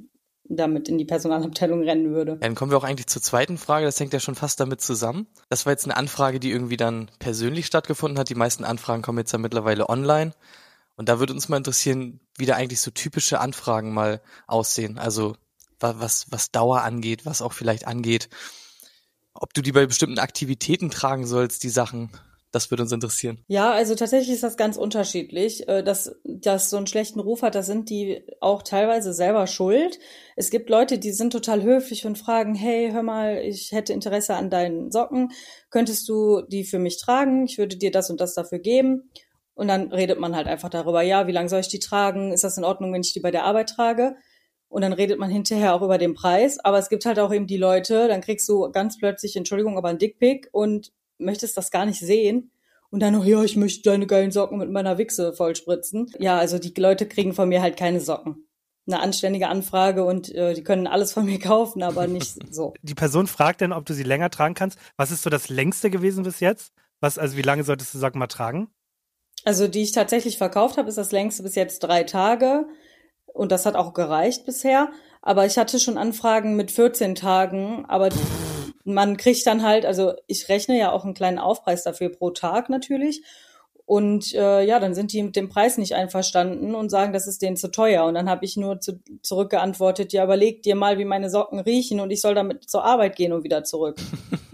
[0.47, 2.33] damit in die Personalabteilung rennen würde.
[2.33, 4.79] Ja, dann kommen wir auch eigentlich zur zweiten Frage, das hängt ja schon fast damit
[4.79, 5.25] zusammen.
[5.49, 8.29] Das war jetzt eine Anfrage, die irgendwie dann persönlich stattgefunden hat.
[8.29, 10.33] Die meisten Anfragen kommen jetzt ja mittlerweile online.
[10.97, 14.99] Und da würde uns mal interessieren, wie da eigentlich so typische Anfragen mal aussehen.
[14.99, 15.35] Also
[15.79, 18.29] wa- was, was Dauer angeht, was auch vielleicht angeht,
[19.35, 22.09] ob du die bei bestimmten Aktivitäten tragen sollst, die Sachen.
[22.51, 23.43] Das würde uns interessieren.
[23.49, 25.67] Ja, also tatsächlich ist das ganz unterschiedlich.
[25.67, 29.99] Äh, Dass das so einen schlechten Ruf hat, da sind die auch teilweise selber schuld.
[30.37, 34.35] Es gibt Leute, die sind total höflich und fragen, hey, hör mal, ich hätte Interesse
[34.35, 35.33] an deinen Socken.
[35.69, 37.45] Könntest du die für mich tragen?
[37.45, 39.09] Ich würde dir das und das dafür geben.
[39.53, 42.31] Und dann redet man halt einfach darüber, ja, wie lange soll ich die tragen?
[42.31, 44.15] Ist das in Ordnung, wenn ich die bei der Arbeit trage?
[44.75, 46.59] Und dann redet man hinterher auch über den Preis.
[46.59, 49.87] Aber es gibt halt auch eben die Leute, dann kriegst du ganz plötzlich, Entschuldigung, aber
[49.87, 52.51] ein Dickpick und möchtest das gar nicht sehen.
[52.89, 56.11] Und dann noch, ja, ich möchte deine geilen Socken mit meiner Wichse vollspritzen.
[56.19, 58.49] Ja, also die Leute kriegen von mir halt keine Socken.
[58.85, 62.73] Eine anständige Anfrage und äh, die können alles von mir kaufen, aber nicht so.
[62.81, 64.77] Die Person fragt dann, ob du sie länger tragen kannst.
[64.97, 66.73] Was ist so das längste gewesen bis jetzt?
[66.99, 68.67] Was, also wie lange solltest du Socken mal tragen?
[69.45, 72.65] Also die ich tatsächlich verkauft habe, ist das längste bis jetzt drei Tage.
[73.35, 74.89] Und das hat auch gereicht bisher.
[75.21, 78.09] Aber ich hatte schon Anfragen mit 14 Tagen, aber
[78.85, 82.69] man kriegt dann halt, also ich rechne ja auch einen kleinen Aufpreis dafür pro Tag
[82.69, 83.23] natürlich.
[83.85, 87.41] Und äh, ja, dann sind die mit dem Preis nicht einverstanden und sagen, das ist
[87.41, 88.05] denen zu teuer.
[88.05, 91.99] Und dann habe ich nur zu, zurückgeantwortet, ja, überleg dir mal, wie meine Socken riechen
[91.99, 93.97] und ich soll damit zur Arbeit gehen und wieder zurück.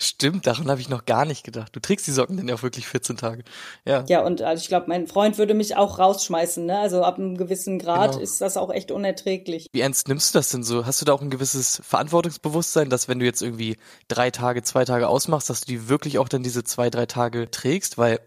[0.00, 1.74] Stimmt, daran habe ich noch gar nicht gedacht.
[1.74, 3.42] Du trägst die Socken denn ja auch wirklich 14 Tage.
[3.84, 4.04] Ja.
[4.08, 6.78] Ja, und also ich glaube, mein Freund würde mich auch rausschmeißen, ne?
[6.78, 8.22] Also ab einem gewissen Grad Genau.
[8.22, 9.66] ist das auch echt unerträglich.
[9.72, 10.86] Wie ernst nimmst du das denn so?
[10.86, 13.76] Hast du da auch ein gewisses Verantwortungsbewusstsein, dass wenn du jetzt irgendwie
[14.08, 17.50] drei Tage, zwei Tage ausmachst, dass du die wirklich auch dann diese zwei, drei Tage
[17.50, 17.98] trägst?
[17.98, 18.20] Weil,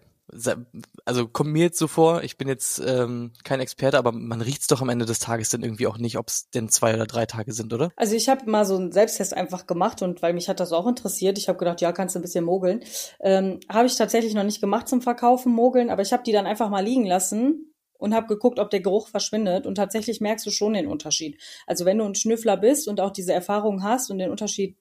[1.06, 4.68] also kommt mir jetzt so vor, ich bin jetzt ähm, kein Experte, aber man riecht's
[4.68, 7.26] doch am Ende des Tages dann irgendwie auch nicht, ob es denn zwei oder drei
[7.26, 7.92] Tage sind, oder?
[7.96, 10.88] Also ich habe mal so einen Selbsttest einfach gemacht und weil mich hat das auch
[10.88, 12.84] interessiert, ich habe gedacht, ja, kannst du ein bisschen mogeln.
[13.20, 16.46] Ähm, habe ich tatsächlich noch nicht gemacht zum Verkaufen, mogeln, aber ich habe die dann
[16.46, 20.50] einfach mal liegen lassen und habe geguckt, ob der Geruch verschwindet und tatsächlich merkst du
[20.50, 21.40] schon den Unterschied.
[21.68, 24.76] Also wenn du ein Schnüffler bist und auch diese Erfahrung hast und den Unterschied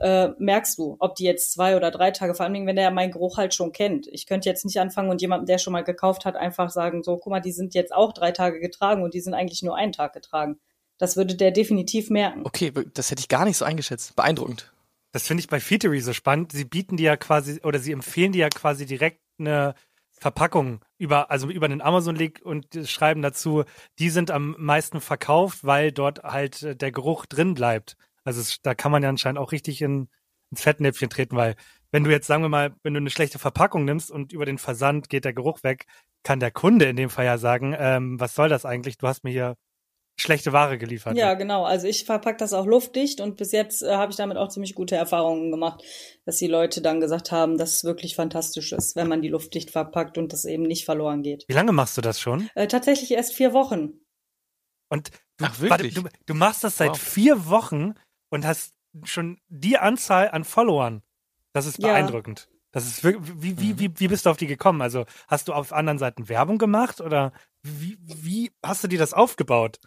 [0.00, 2.90] äh, merkst du, ob die jetzt zwei oder drei Tage, vor allen Dingen, wenn der
[2.90, 4.06] meinen Geruch halt schon kennt.
[4.08, 7.18] Ich könnte jetzt nicht anfangen und jemandem, der schon mal gekauft hat, einfach sagen, so,
[7.18, 9.92] guck mal, die sind jetzt auch drei Tage getragen und die sind eigentlich nur einen
[9.92, 10.58] Tag getragen.
[10.98, 12.42] Das würde der definitiv merken.
[12.44, 14.16] Okay, das hätte ich gar nicht so eingeschätzt.
[14.16, 14.72] Beeindruckend.
[15.12, 16.52] Das finde ich bei Feetery so spannend.
[16.52, 19.74] Sie bieten dir ja quasi, oder sie empfehlen dir ja quasi direkt eine
[20.10, 23.64] Verpackung über, also über den Amazon-Link und schreiben dazu,
[23.98, 27.96] die sind am meisten verkauft, weil dort halt äh, der Geruch drin bleibt.
[28.30, 30.08] Also es, da kann man ja anscheinend auch richtig in,
[30.52, 31.56] ins Fettnäpfchen treten, weil
[31.90, 34.58] wenn du jetzt, sagen wir mal, wenn du eine schlechte Verpackung nimmst und über den
[34.58, 35.86] Versand geht der Geruch weg,
[36.22, 38.98] kann der Kunde in dem Fall ja sagen, ähm, was soll das eigentlich?
[38.98, 39.56] Du hast mir hier
[40.16, 41.16] schlechte Ware geliefert.
[41.16, 41.64] Ja, genau.
[41.64, 44.76] Also ich verpack das auch luftdicht und bis jetzt äh, habe ich damit auch ziemlich
[44.76, 45.82] gute Erfahrungen gemacht,
[46.24, 49.72] dass die Leute dann gesagt haben, dass es wirklich fantastisch ist, wenn man die luftdicht
[49.72, 51.44] verpackt und das eben nicht verloren geht.
[51.48, 52.48] Wie lange machst du das schon?
[52.54, 53.94] Äh, tatsächlich erst vier Wochen.
[54.90, 55.96] Und du, Ach, wirklich?
[55.96, 57.00] warte, du, du machst das seit Wow.
[57.00, 57.94] vier Wochen
[58.30, 58.72] und hast
[59.04, 61.02] schon die Anzahl an Followern.
[61.52, 61.88] Das ist Ja.
[61.88, 62.48] beeindruckend.
[62.72, 63.78] Das ist wirklich, wie, wie, Mhm.
[63.80, 64.80] wie, wie bist du auf die gekommen?
[64.80, 69.12] Also hast du auf anderen Seiten Werbung gemacht oder wie, wie hast du dir das
[69.12, 69.80] aufgebaut?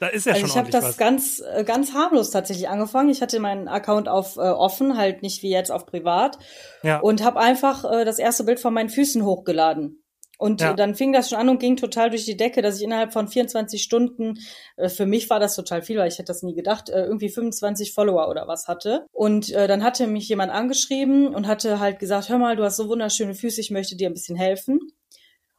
[0.00, 0.96] Da ist ja also schon ich habe das was.
[0.96, 3.08] ganz äh, ganz harmlos tatsächlich angefangen.
[3.10, 6.38] Ich hatte meinen Account auf äh, offen, halt nicht wie jetzt auf privat
[6.84, 7.00] Ja.
[7.00, 10.04] und habe einfach äh, das erste Bild von meinen Füßen hochgeladen.
[10.38, 10.70] Und Ja.
[10.72, 13.12] äh, dann fing das schon an und ging total durch die Decke, dass ich innerhalb
[13.12, 14.38] von 24 Stunden,
[14.76, 17.28] äh, für mich war das total viel, weil ich hätte das nie gedacht, äh, irgendwie
[17.28, 19.04] 25 Follower oder was hatte.
[19.12, 22.76] Und äh, dann hatte mich jemand angeschrieben und hatte halt gesagt, hör mal, du hast
[22.76, 24.78] so wunderschöne Füße, ich möchte dir ein bisschen helfen.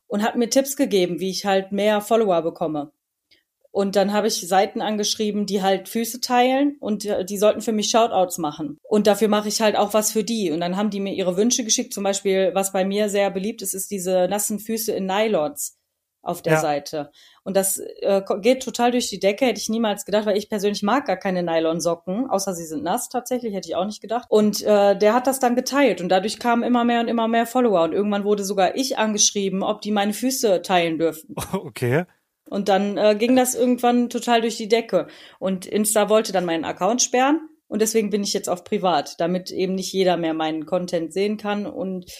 [0.07, 2.91] Und hat mir Tipps gegeben, wie ich halt mehr Follower bekomme.
[3.71, 7.71] Und dann habe ich Seiten angeschrieben, die halt Füße teilen und äh, die sollten für
[7.71, 8.79] mich Shoutouts machen.
[8.83, 10.51] Und dafür mache ich halt auch was für die.
[10.51, 11.93] Und dann haben die mir ihre Wünsche geschickt.
[11.93, 15.75] Zum Beispiel, was bei mir sehr beliebt ist, ist diese nassen Füße in Nylons
[16.21, 16.59] auf der Ja.
[16.59, 17.11] Seite.
[17.43, 20.83] Und das äh, geht total durch die Decke, hätte ich niemals gedacht, weil ich persönlich
[20.83, 24.25] mag gar keine Nylonsocken, außer sie sind nass tatsächlich, hätte ich auch nicht gedacht.
[24.29, 27.45] Und äh, der hat das dann geteilt und dadurch kamen immer mehr und immer mehr
[27.45, 27.83] Follower.
[27.83, 31.35] Und irgendwann wurde sogar ich angeschrieben, ob die meine Füße teilen dürfen.
[31.53, 32.05] Okay.
[32.49, 35.07] Und dann äh, ging das irgendwann total durch die Decke.
[35.37, 37.47] Und Insta wollte dann meinen Account sperren.
[37.67, 41.37] Und deswegen bin ich jetzt auf privat, damit eben nicht jeder mehr meinen Content sehen
[41.37, 42.11] kann und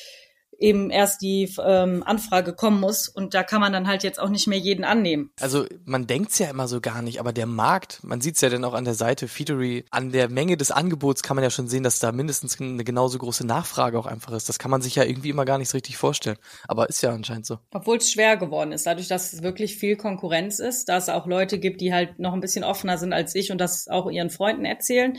[0.60, 3.08] eben erst die ähm, Anfrage kommen muss.
[3.08, 5.32] Und da kann man dann halt jetzt auch nicht mehr jeden annehmen.
[5.40, 8.64] Also man denkt's ja immer so gar nicht, aber der Markt, man sieht's ja dann
[8.64, 11.84] auch an der Seite Feedery, an der Menge des Angebots kann man ja schon sehen,
[11.84, 14.50] dass da mindestens eine genauso große Nachfrage auch einfach ist.
[14.50, 16.38] Das kann man sich ja irgendwie immer gar nicht so richtig vorstellen.
[16.68, 17.60] Aber ist ja anscheinend so.
[17.74, 21.28] Obwohl es schwer geworden ist, dadurch, dass es wirklich viel Konkurrenz ist, dass es auch
[21.28, 24.30] Leute gibt, die halt noch ein bisschen offener sind als ich und das auch ihren
[24.30, 25.18] Freunden erzählen,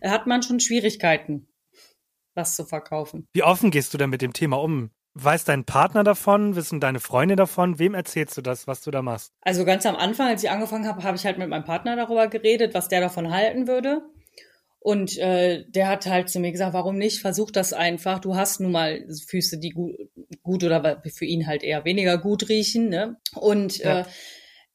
[0.00, 1.46] äh, hat man schon Schwierigkeiten,
[2.34, 3.26] was zu verkaufen.
[3.32, 4.90] Wie offen gehst du denn mit dem Thema um?
[5.14, 6.54] Weiß dein Partner davon?
[6.54, 7.78] Wissen deine Freunde davon?
[7.80, 9.32] Wem erzählst du das, was du da machst?
[9.42, 12.28] Also ganz am Anfang, als ich angefangen habe, habe ich halt mit meinem Partner darüber
[12.28, 14.02] geredet, was der davon halten würde.
[14.78, 17.20] Und äh, der hat halt zu mir gesagt, warum nicht?
[17.20, 18.18] Versuch das einfach.
[18.20, 19.92] Du hast nun mal Füße, die gut,
[20.42, 22.88] gut oder für ihn halt eher weniger gut riechen.
[22.88, 23.16] Ne?
[23.34, 24.00] Und Ja.
[24.00, 24.04] äh,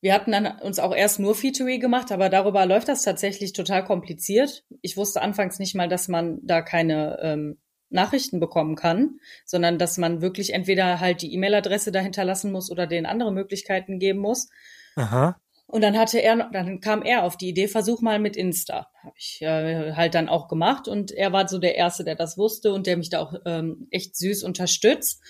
[0.06, 3.84] wir hatten dann uns auch erst nur Featuring gemacht, aber darüber läuft das tatsächlich total
[3.84, 4.64] kompliziert.
[4.84, 7.58] Ich wusste anfangs nicht mal, dass man da keine ähm,
[7.90, 12.86] Nachrichten bekommen kann, sondern dass man wirklich entweder halt die E-Mail-Adresse dahinter lassen muss oder
[12.86, 14.48] den andere Möglichkeiten geben muss.
[14.96, 15.42] Aha.
[15.66, 18.92] Und dann hatte er, dann kam er auf die Idee, versuch mal mit Insta.
[19.02, 22.38] Habe ich äh, halt dann auch gemacht und er war so der Erste, der das
[22.38, 25.24] wusste und der mich da auch ähm, echt süß unterstützt.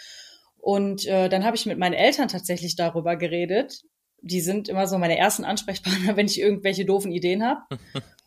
[0.58, 3.86] Und äh, dann habe ich mit meinen Eltern tatsächlich darüber geredet.
[4.26, 7.62] Die sind immer so meine ersten Ansprechpartner, wenn ich irgendwelche doofen Ideen habe.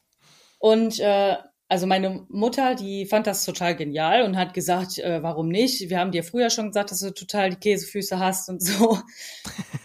[0.59, 1.37] und äh,
[1.69, 5.91] also meine Mutter, die fand das total genial und hat gesagt, äh, warum nicht?
[5.91, 8.99] Wir haben dir früher schon gesagt, dass du total die Käsefüße hast und so.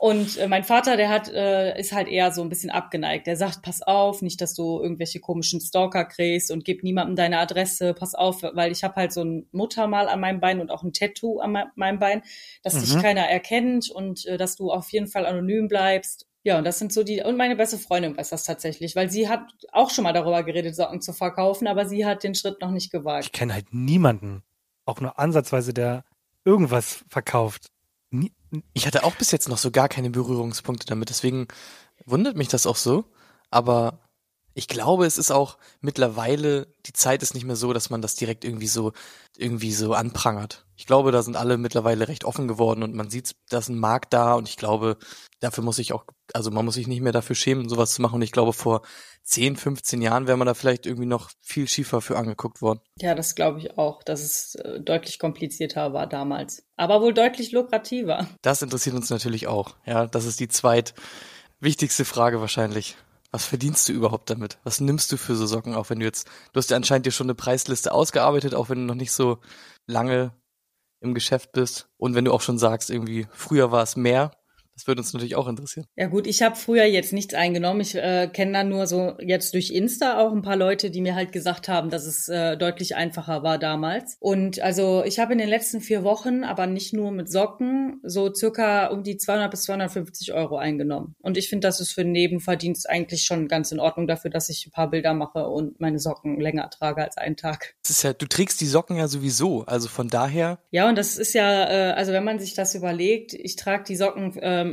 [0.00, 3.26] und äh, mein Vater, der hat, äh, ist halt eher so ein bisschen abgeneigt.
[3.26, 7.38] Der sagt, pass auf, nicht, dass du irgendwelche komischen Stalker kriegst und gib niemandem deine
[7.38, 10.82] Adresse, pass auf, weil ich habe halt so ein Muttermal an meinem Bein und auch
[10.82, 12.22] ein Tattoo an meinem Bein,
[12.62, 12.80] dass mhm.
[12.80, 16.78] dich keiner erkennt und äh, dass du auf jeden Fall anonym bleibst ja, und das
[16.78, 20.04] sind so die, und meine beste Freundin weiß das tatsächlich, weil sie hat auch schon
[20.04, 23.26] mal darüber geredet, Socken zu verkaufen, aber sie hat den Schritt noch nicht gewagt.
[23.26, 24.42] Ich kenne halt niemanden,
[24.86, 26.04] auch nur ansatzweise, der
[26.44, 27.68] irgendwas verkauft.
[28.72, 31.48] Ich hatte auch bis jetzt noch so gar keine Berührungspunkte damit, deswegen
[32.06, 33.04] wundert mich das auch so,
[33.50, 33.98] aber
[34.58, 38.16] ich glaube, es ist auch mittlerweile, die Zeit ist nicht mehr so, dass man das
[38.16, 38.90] direkt irgendwie so,
[39.36, 40.66] irgendwie so anprangert.
[40.74, 43.78] Ich glaube, da sind alle mittlerweile recht offen geworden und man sieht, da ist ein
[43.78, 44.96] Markt da und ich glaube,
[45.38, 48.16] dafür muss ich auch, also man muss sich nicht mehr dafür schämen, sowas zu machen.
[48.16, 48.82] Und ich glaube, vor
[49.22, 52.80] 10, 15 Jahren wäre man da vielleicht irgendwie noch viel schiefer für angeguckt worden.
[53.00, 56.64] Ja, das glaube ich auch, dass es äh, deutlich komplizierter war damals.
[56.76, 58.26] Aber wohl deutlich lukrativer.
[58.42, 59.76] Das interessiert uns natürlich auch.
[59.86, 62.96] Ja, das ist die zweitwichtigste Frage wahrscheinlich.
[63.30, 64.58] Was verdienst du überhaupt damit?
[64.64, 67.10] Was nimmst du für so Socken, auch wenn du jetzt, du hast ja anscheinend dir
[67.10, 69.38] schon eine Preisliste ausgearbeitet, auch wenn du noch nicht so
[69.86, 70.32] lange
[71.00, 74.32] im Geschäft bist und wenn du auch schon sagst, irgendwie früher war es mehr,
[74.78, 75.86] das würde uns natürlich auch interessieren.
[75.96, 77.80] Ja gut, ich habe früher jetzt nichts eingenommen.
[77.80, 81.16] Ich äh, kenne dann nur so jetzt durch Insta auch ein paar Leute, die mir
[81.16, 84.16] halt gesagt haben, dass es äh, deutlich einfacher war damals.
[84.20, 88.32] Und also ich habe in den letzten vier Wochen, aber nicht nur mit Socken, so
[88.32, 91.16] circa um die 200 bis 250 Euro eingenommen.
[91.22, 94.48] Und ich finde, das ist für einen Nebenverdienst eigentlich schon ganz in Ordnung dafür, dass
[94.48, 97.74] ich ein paar Bilder mache und meine Socken länger trage als einen Tag.
[97.82, 100.60] Das ist ja, du trägst die Socken ja sowieso, also von daher.
[100.70, 103.96] Ja, und das ist ja, äh, also wenn man sich das überlegt, ich trage die
[103.96, 104.67] Socken ähm,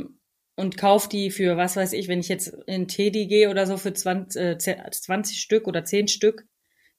[0.56, 3.76] und kauf die für, was weiß ich, wenn ich jetzt in Teddy gehe oder so
[3.76, 6.46] für 20, äh, 20 Stück oder 10 Stück,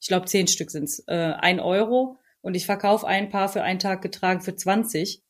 [0.00, 3.80] ich glaube 10 Stück sind's, äh, 1 Euro und ich verkaufe ein Paar für einen
[3.80, 5.22] Tag getragen für 20.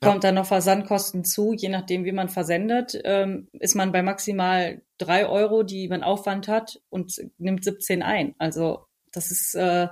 [0.00, 0.28] Kommt ja.
[0.28, 5.26] dann noch Versandkosten zu, je nachdem, wie man versendet, ähm, ist man bei maximal 3
[5.26, 8.34] Euro, die man Aufwand hat und nimmt 17 ein.
[8.38, 9.88] Also das ist äh,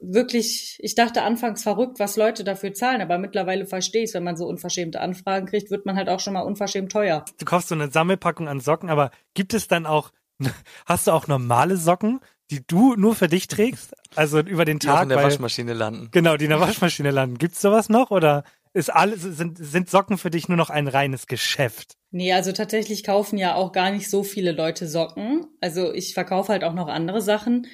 [0.00, 4.36] wirklich, ich dachte anfangs verrückt, was Leute dafür zahlen, aber mittlerweile verstehe ich wenn man
[4.36, 7.24] so unverschämte Anfragen kriegt, wird man halt auch schon mal unverschämt teuer.
[7.38, 10.10] Du kaufst so eine Sammelpackung an Socken, aber gibt es dann auch,
[10.86, 13.94] hast du auch normale Socken, die du nur für dich trägst?
[14.16, 15.00] Also über den Tag?
[15.00, 16.08] Die in der weil, Waschmaschine landen.
[16.12, 17.36] Genau, die in der Waschmaschine landen.
[17.36, 21.26] Gibt's sowas noch oder ist alles, sind, sind Socken für dich nur noch ein reines
[21.26, 21.96] Geschäft?
[22.10, 25.46] Nee, also tatsächlich kaufen ja auch gar nicht so viele Leute Socken.
[25.60, 27.66] Also ich verkaufe halt auch noch andere Sachen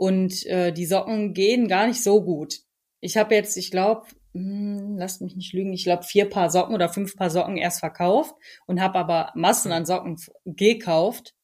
[0.00, 2.60] und äh, die Socken gehen gar nicht so gut.
[3.00, 6.74] Ich habe jetzt, ich glaube, hm, lasst mich nicht lügen, ich glaube vier Paar Socken
[6.74, 8.34] oder fünf Paar Socken erst verkauft
[8.66, 11.34] und habe aber Massen an Socken gekauft.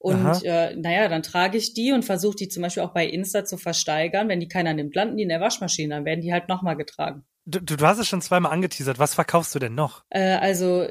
[0.00, 3.44] Und äh, naja, dann trage ich die und versuche die zum Beispiel auch bei Insta
[3.44, 4.28] zu versteigern.
[4.28, 7.24] Wenn die keiner nimmt, landen die in der Waschmaschine, dann werden die halt nochmal getragen.
[7.44, 8.98] Du, du hast es schon zweimal angeteasert.
[8.98, 10.02] Was verkaufst du denn noch?
[10.10, 10.88] Äh, also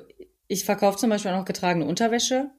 [0.48, 2.52] ich verkaufe zum Beispiel auch noch getragene Unterwäsche.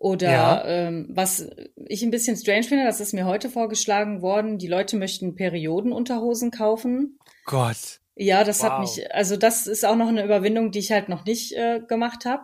[0.00, 0.64] Oder ja.
[0.64, 1.48] ähm, was
[1.86, 6.52] ich ein bisschen strange finde, das ist mir heute vorgeschlagen worden, die Leute möchten Periodenunterhosen
[6.52, 7.18] kaufen.
[7.44, 8.00] Gott.
[8.14, 8.70] Ja, das wow.
[8.70, 11.80] hat mich, also das ist auch noch eine Überwindung, die ich halt noch nicht äh,
[11.80, 12.42] gemacht habe.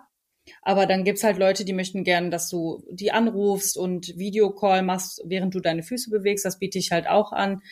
[0.63, 5.23] Aber dann gibt's halt Leute, die möchten gern, dass du die anrufst und Videocall machst,
[5.25, 6.45] während du deine Füße bewegst.
[6.45, 7.63] Das biete ich halt auch an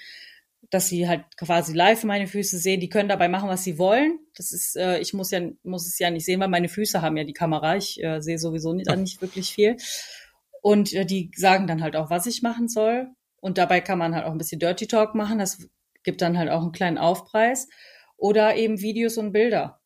[0.73, 2.81] dass sie halt quasi live meine Füße sehen.
[2.81, 4.19] Die können dabei machen, was sie wollen.
[4.35, 7.19] Das ist, äh, ich muss ja, muss es ja nicht sehen, weil meine Füße haben
[7.19, 7.77] ja die Kamera.
[7.77, 9.77] Ich äh, sehe sowieso nicht, nicht wirklich viel.
[10.63, 13.09] Und äh, die sagen dann halt auch, was ich machen soll.
[13.39, 15.39] Und dabei kann man halt auch ein bisschen Dirty Talk machen.
[15.39, 15.59] Das
[16.05, 17.69] gibt dann halt auch einen kleinen Aufpreis.
[18.17, 19.79] Oder eben Videos und Bilder.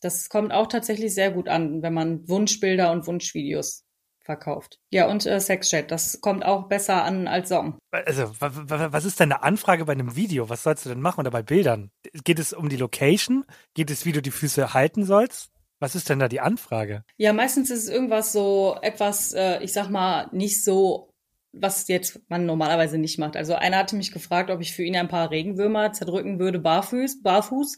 [0.00, 3.84] Das kommt auch tatsächlich sehr gut an, wenn man Wunschbilder und Wunschvideos
[4.22, 4.78] verkauft.
[4.90, 7.78] Ja, und äh, Sexchat, das kommt auch besser an als Song.
[7.90, 10.48] Also, was ist deine Anfrage bei einem Video?
[10.48, 11.90] Was sollst du denn machen oder bei Bildern?
[12.24, 13.44] Geht es um die Location?
[13.74, 15.50] Geht es, wie du die Füße halten sollst?
[15.80, 17.04] Was ist denn da die Anfrage?
[17.16, 21.10] Ja, meistens ist es irgendwas so etwas, äh, ich sag mal, nicht so
[21.52, 23.36] was jetzt man normalerweise nicht macht.
[23.36, 27.22] Also einer hatte mich gefragt, ob ich für ihn ein paar Regenwürmer zerdrücken würde, barfuß,
[27.22, 27.76] barfuß.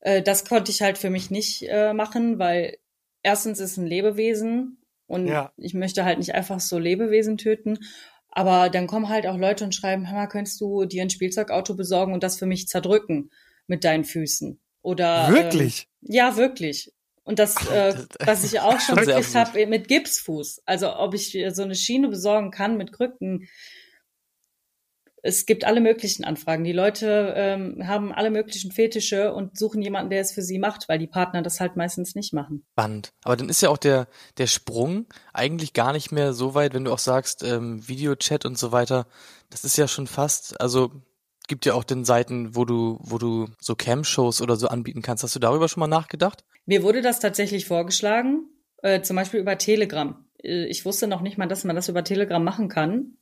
[0.00, 2.76] Äh, das konnte ich halt für mich nicht äh, machen, weil
[3.22, 5.52] erstens ist ein Lebewesen und ja.
[5.56, 7.78] ich möchte halt nicht einfach so Lebewesen töten.
[8.30, 11.74] Aber dann kommen halt auch Leute und schreiben, hör mal, könntest du dir ein Spielzeugauto
[11.74, 13.30] besorgen und das für mich zerdrücken
[13.66, 14.60] mit deinen Füßen?
[14.82, 15.88] Oder wirklich?
[16.02, 16.92] Ähm, ja, wirklich.
[17.24, 19.48] Und das, äh, was ich auch schon gekriegt absurd.
[19.48, 20.62] habe mit Gipsfuß.
[20.64, 23.48] Also ob ich so eine Schiene besorgen kann mit Krücken.
[25.26, 26.62] Es gibt alle möglichen Anfragen.
[26.62, 30.88] Die Leute ähm, haben alle möglichen Fetische und suchen jemanden, der es für sie macht,
[30.88, 32.64] weil die Partner das halt meistens nicht machen.
[32.72, 33.12] Spannend.
[33.24, 34.06] Aber dann ist ja auch der,
[34.38, 38.56] der Sprung eigentlich gar nicht mehr so weit, wenn du auch sagst, ähm, Videochat und
[38.56, 39.08] so weiter.
[39.50, 40.92] Das ist ja schon fast, also
[41.48, 45.24] gibt ja auch den Seiten, wo du, wo du so Cam-Shows oder so anbieten kannst.
[45.24, 46.44] Hast du darüber schon mal nachgedacht?
[46.66, 48.48] Mir wurde das tatsächlich vorgeschlagen,
[48.82, 50.24] äh, zum Beispiel über Telegram.
[50.40, 53.16] Äh, ich wusste noch nicht mal, dass man das über Telegram machen kann.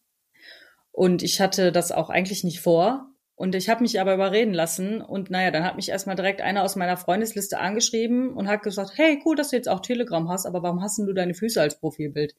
[0.94, 3.08] Und ich hatte das auch eigentlich nicht vor.
[3.34, 5.00] Und ich habe mich aber überreden lassen.
[5.00, 8.92] Und naja, dann hat mich erstmal direkt einer aus meiner Freundesliste angeschrieben und hat gesagt,
[8.94, 11.60] hey, cool, dass du jetzt auch Telegram hast, aber warum hast denn du deine Füße
[11.60, 12.36] als Profilbild?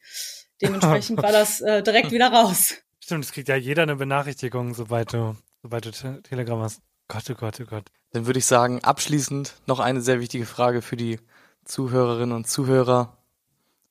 [0.61, 2.75] Dementsprechend war das äh, direkt wieder raus.
[3.03, 6.81] Stimmt, es kriegt ja jeder eine Benachrichtigung, sobald du, sobald du Te Telegram hast.
[7.09, 7.83] Gott, oh Gott, oh Gott.
[8.13, 11.19] Dann würde ich sagen, abschließend noch eine sehr wichtige Frage für die
[11.65, 13.17] Zuhörerinnen und Zuhörer.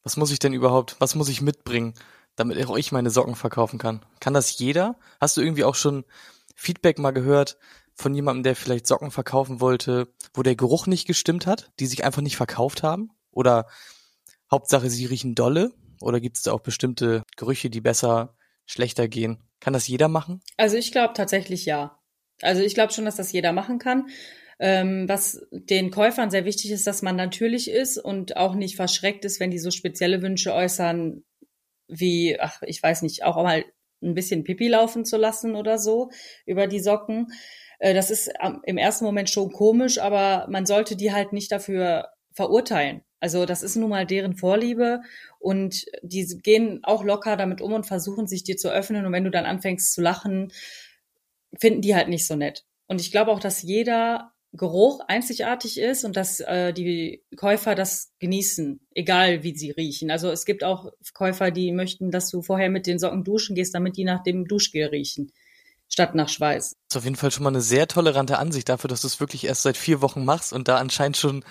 [0.05, 1.93] Was muss ich denn überhaupt, was muss ich mitbringen,
[2.37, 4.05] damit auch ich meine Socken verkaufen kann?
[4.20, 4.99] Kann das jeder?
[5.20, 6.05] Hast du irgendwie auch schon
[6.55, 7.59] Feedback mal gehört
[7.95, 12.05] von jemandem, der vielleicht Socken verkaufen wollte, wo der Geruch nicht gestimmt hat, die sich
[12.05, 13.11] einfach nicht verkauft haben?
[13.30, 13.66] Oder
[14.51, 15.72] Hauptsache, sie riechen dolle?
[16.01, 19.43] Oder gibt es da auch bestimmte Gerüche, die besser, schlechter gehen?
[19.61, 20.41] Kann das jeder machen?
[20.57, 21.99] Also ich glaube tatsächlich ja.
[22.43, 24.09] Also ich glaube schon, dass das jeder machen kann.
[24.59, 29.24] Ähm, was den Käufern sehr wichtig ist, dass man natürlich ist und auch nicht verschreckt
[29.24, 31.24] ist, wenn die so spezielle Wünsche äußern,
[31.99, 33.64] wie, ach, ich weiß nicht, auch mal
[34.03, 36.11] ein bisschen Pipi laufen zu lassen oder so
[36.47, 37.32] über die Socken.
[37.78, 38.30] Äh, das ist
[38.64, 43.03] im ersten Moment schon komisch, aber man sollte die halt nicht dafür verurteilen.
[43.20, 45.01] Also das ist nun mal deren Vorliebe
[45.38, 49.24] und die gehen auch locker damit um und versuchen sich dir zu öffnen und wenn
[49.24, 50.53] du dann anfängst zu lachen,
[51.59, 52.64] finden die halt nicht so nett.
[52.86, 58.12] Und ich glaube auch, dass jeder Geruch einzigartig ist und dass äh, die Käufer das
[58.20, 60.12] genießen, egal wie sie riechen.
[60.12, 63.74] Also es gibt auch Käufer, die möchten, dass du vorher mit den Socken duschen gehst,
[63.74, 65.32] damit die nach dem Duschgel riechen,
[65.88, 66.70] statt nach Schweiß.
[66.70, 69.18] Das ist auf jeden Fall schon mal eine sehr tolerante Ansicht dafür, dass du es
[69.18, 71.44] wirklich erst seit vier Wochen machst und da anscheinend schon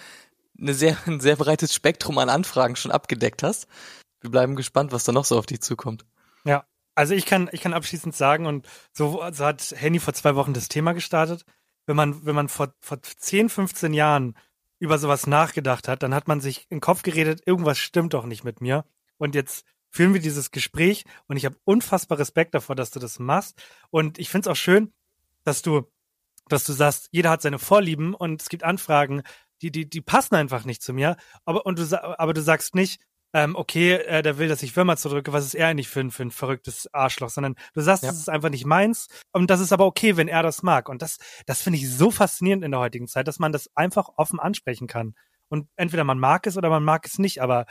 [0.57, 3.67] eine sehr, ein sehr breites Spektrum an Anfragen schon abgedeckt hast.
[4.21, 6.05] Wir bleiben gespannt, was da noch so auf dich zukommt.
[6.45, 10.35] Ja, also ich kann, ich kann abschließend sagen, und so, so hat Henny vor zwei
[10.35, 11.43] Wochen das Thema gestartet.
[11.85, 14.35] Wenn man, wenn man vor, vor 10, 15 Jahren
[14.79, 18.25] über sowas nachgedacht hat, dann hat man sich in den Kopf geredet, irgendwas stimmt doch
[18.25, 18.85] nicht mit mir.
[19.17, 23.19] Und jetzt führen wir dieses Gespräch und ich habe unfassbar Respekt davor, dass du das
[23.19, 23.61] machst.
[23.91, 24.91] Und ich finde es auch schön,
[25.43, 25.83] dass du,
[26.49, 29.21] dass du sagst, jeder hat seine Vorlieben und es gibt Anfragen,
[29.61, 31.15] die, die, die passen einfach nicht zu mir.
[31.45, 32.99] Aber, und du, aber du sagst nicht,
[33.33, 36.11] ähm, okay, äh, der will, dass ich Firma zudrücke, was ist er eigentlich für ein,
[36.11, 38.09] für ein verrücktes Arschloch, sondern du sagst, Ja.
[38.09, 40.87] das ist einfach nicht meins und das ist aber okay, wenn er das mag.
[40.89, 44.09] Und das, das finde ich so faszinierend in der heutigen Zeit, dass man das einfach
[44.17, 45.15] offen ansprechen kann.
[45.49, 47.65] Und entweder man mag es oder man mag es nicht, aber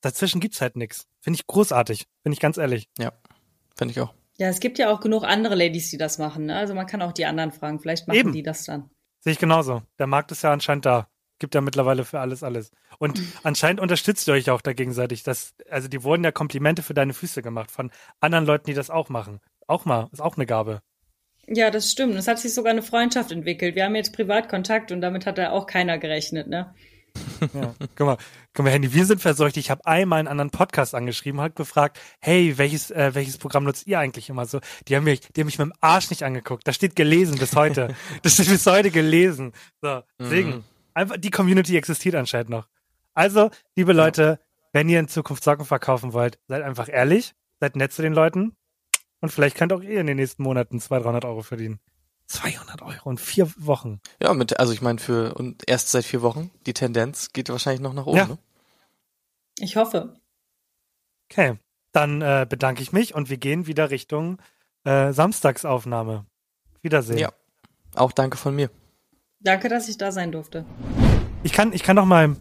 [0.00, 1.06] dazwischen gibt's halt nichts.
[1.20, 2.88] Finde ich großartig, bin ich ganz ehrlich.
[3.76, 4.14] Finde ich auch.
[4.38, 6.46] Ja, es gibt ja auch genug andere Ladies, die das machen.
[6.46, 6.56] Ne?
[6.56, 7.80] Also man kann auch die anderen fragen.
[7.80, 8.32] Vielleicht machen Eben.
[8.32, 8.90] die das dann.
[9.20, 9.82] Sehe ich genauso.
[9.98, 11.08] Der Markt ist ja anscheinend da.
[11.38, 12.70] Gibt ja mittlerweile für alles alles.
[12.98, 15.22] Und anscheinend unterstützt ihr euch auch da gegenseitig.
[15.22, 18.88] Das, also die wurden ja Komplimente für deine Füße gemacht von anderen Leuten, die das
[18.90, 19.40] auch machen.
[19.66, 20.80] Auch mal, ist auch eine Gabe.
[21.48, 22.14] Ja, das stimmt.
[22.16, 23.76] Es hat sich sogar eine Freundschaft entwickelt.
[23.76, 26.74] Wir haben jetzt Privatkontakt und damit hat da auch keiner gerechnet, ne?
[27.54, 27.74] Ja.
[27.96, 28.16] Guck mal,
[28.52, 29.56] guck mal, Handy, wir sind verseucht.
[29.56, 33.86] Ich habe einmal einen anderen Podcast angeschrieben, hat gefragt, hey, welches, äh, welches Programm nutzt
[33.86, 34.60] ihr eigentlich immer so?
[34.88, 36.66] Die haben mich, die haben mich mit dem Arsch nicht angeguckt.
[36.66, 37.94] Da steht gelesen bis heute.
[38.22, 39.52] das steht bis heute gelesen.
[39.80, 40.64] So, deswegen, Mhm.
[40.96, 42.66] Einfach, die Community existiert anscheinend noch.
[43.14, 44.40] Also, liebe Leute,
[44.72, 48.56] wenn ihr in Zukunft Socken verkaufen wollt, seid einfach ehrlich, seid nett zu den Leuten
[49.20, 51.80] und vielleicht könnt auch ihr in den nächsten Monaten 200, 300 Euro verdienen.
[52.26, 54.00] 200 Euro in vier Wochen.
[54.20, 56.50] Ja, mit, also ich meine für und erst seit vier Wochen.
[56.66, 58.16] Die Tendenz geht wahrscheinlich noch nach oben.
[58.16, 58.26] Ja.
[58.26, 58.38] Ne?
[59.58, 60.20] Ich hoffe.
[61.30, 61.58] Okay,
[61.92, 64.42] dann äh, bedanke ich mich und wir gehen wieder Richtung
[64.84, 66.26] äh, Samstagsaufnahme.
[66.82, 67.18] Wiedersehen.
[67.18, 67.32] Ja.
[67.94, 68.70] Auch danke von mir.
[69.40, 70.64] Danke, dass ich da sein durfte.
[71.42, 72.36] Ich kann, ich kann noch mal,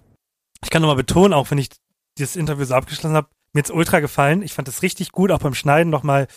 [0.63, 1.69] ich kann noch mal betonen, auch wenn ich
[2.17, 4.41] dieses Interview so abgeschlossen habe, mir jetzt ultra gefallen.
[4.41, 6.27] Ich fand es richtig gut, auch beim Schneiden noch mal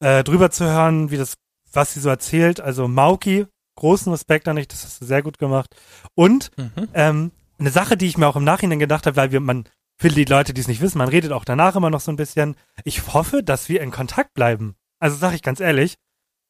[0.00, 1.34] äh, drüber zu hören, wie das,
[1.72, 2.60] was sie so erzählt.
[2.60, 3.46] Also Mauki,
[3.76, 5.74] großen Respekt an dich, das hast du sehr gut gemacht.
[6.14, 6.88] Und Mhm.
[6.94, 9.64] ähm, eine Sache, die ich mir auch im Nachhinein gedacht habe, weil wir, man,
[10.00, 12.16] für die Leute, die es nicht wissen, man redet auch danach immer noch so ein
[12.16, 12.54] bisschen.
[12.84, 14.76] Ich hoffe, dass wir in Kontakt bleiben.
[15.00, 15.96] Also sage ich ganz ehrlich.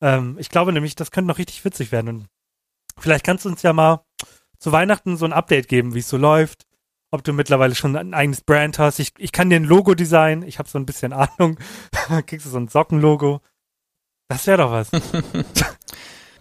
[0.02, 2.08] Ähm, ich glaube nämlich, das könnte noch richtig witzig werden.
[2.08, 2.26] Und
[2.98, 4.04] vielleicht kannst du uns ja mal
[4.58, 6.66] zu Weihnachten so ein Update geben, wie es so läuft.
[7.10, 8.98] Ob du mittlerweile schon ein eigenes Brand hast.
[8.98, 10.46] Ich, ich kann dir ein Logo designen.
[10.46, 11.58] Ich habe so ein bisschen Ahnung.
[12.26, 13.40] Kriegst du so ein Sockenlogo.
[14.28, 14.90] Das wäre doch was.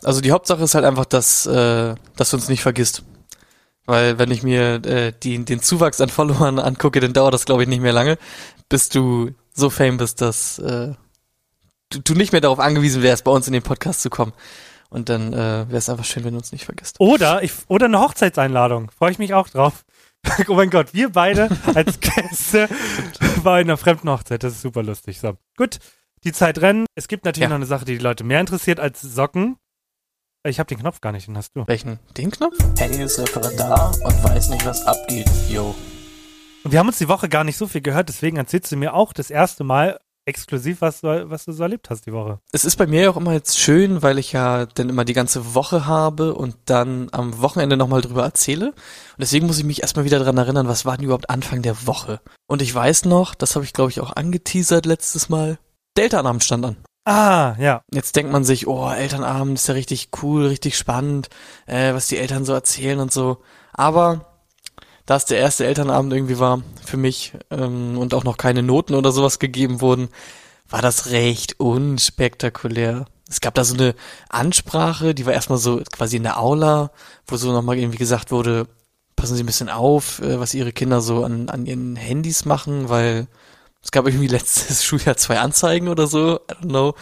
[0.03, 3.03] Also die Hauptsache ist halt einfach, dass, äh, dass du uns nicht vergisst.
[3.85, 7.63] Weil wenn ich mir äh, die, den Zuwachs an Followern angucke, dann dauert das, glaube
[7.63, 8.17] ich, nicht mehr lange,
[8.69, 10.93] bis du so fame bist, dass äh,
[11.89, 14.33] du, du nicht mehr darauf angewiesen wärst, bei uns in den Podcast zu kommen.
[14.89, 16.99] Und dann äh, wäre es einfach schön, wenn du uns nicht vergisst.
[16.99, 18.89] Oder, ich, oder eine Hochzeitseinladung.
[18.91, 19.83] Freue ich mich auch drauf.
[20.47, 22.69] oh mein Gott, wir beide als Gäste
[23.43, 24.43] bei einer fremden Hochzeit.
[24.43, 25.19] Das ist super lustig.
[25.19, 25.79] So, gut.
[26.23, 26.85] Die Zeit rennen.
[26.95, 27.49] Es gibt natürlich Ja.
[27.49, 29.57] noch eine Sache, die die Leute mehr interessiert als Socken.
[30.45, 31.67] Ich habe den Knopf gar nicht, den hast du.
[31.67, 31.99] Welchen?
[32.15, 32.55] Den Knopf?
[32.77, 35.29] Henny ist Referendar und weiß nicht, was abgeht.
[35.49, 35.75] Yo.
[36.63, 38.93] Und wir haben uns die Woche gar nicht so viel gehört, deswegen erzählst du mir
[38.93, 42.39] auch das erste Mal exklusiv, was du, was du so erlebt hast die Woche.
[42.51, 45.13] Es ist bei mir ja auch immer jetzt schön, weil ich ja dann immer die
[45.13, 48.67] ganze Woche habe und dann am Wochenende nochmal drüber erzähle.
[48.67, 48.75] Und
[49.19, 52.19] deswegen muss ich mich erstmal wieder dran erinnern, was war denn überhaupt Anfang der Woche?
[52.47, 55.57] Und ich weiß noch, das habe ich glaube ich auch angeteasert letztes Mal,
[55.95, 56.77] der Elternabend stand an.
[57.05, 57.83] Ah, ja.
[57.93, 61.29] Jetzt denkt man sich, oh, Elternabend ist ja richtig cool, richtig spannend,
[61.65, 63.37] äh, was die Eltern so erzählen und so.
[63.71, 64.36] Aber
[65.07, 68.93] da es der erste Elternabend irgendwie war für mich ähm, und auch noch keine Noten
[68.93, 70.09] oder sowas gegeben wurden,
[70.69, 73.05] war das recht unspektakulär.
[73.29, 73.95] Es gab da so eine
[74.29, 76.91] Ansprache, die war erstmal so quasi in der Aula,
[77.25, 78.67] wo so nochmal irgendwie gesagt wurde,
[79.15, 82.89] passen Sie ein bisschen auf, äh, was Ihre Kinder so an, an ihren Handys machen,
[82.89, 83.27] weil
[83.87, 86.93] es gab irgendwie letztes Schuljahr zwei Anzeigen oder so, I don't know,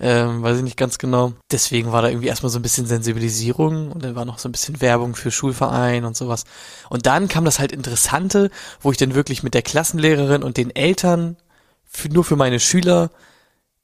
[0.00, 1.34] ähm, weiß ich nicht ganz genau.
[1.52, 4.52] Deswegen war da irgendwie erstmal so ein bisschen Sensibilisierung und dann war noch so ein
[4.52, 6.42] bisschen Werbung für Schulverein und sowas.
[6.88, 10.74] Und dann kam das halt Interessante, wo ich dann wirklich mit der Klassenlehrerin und den
[10.74, 11.36] Eltern
[11.84, 13.10] für, nur für meine Schüler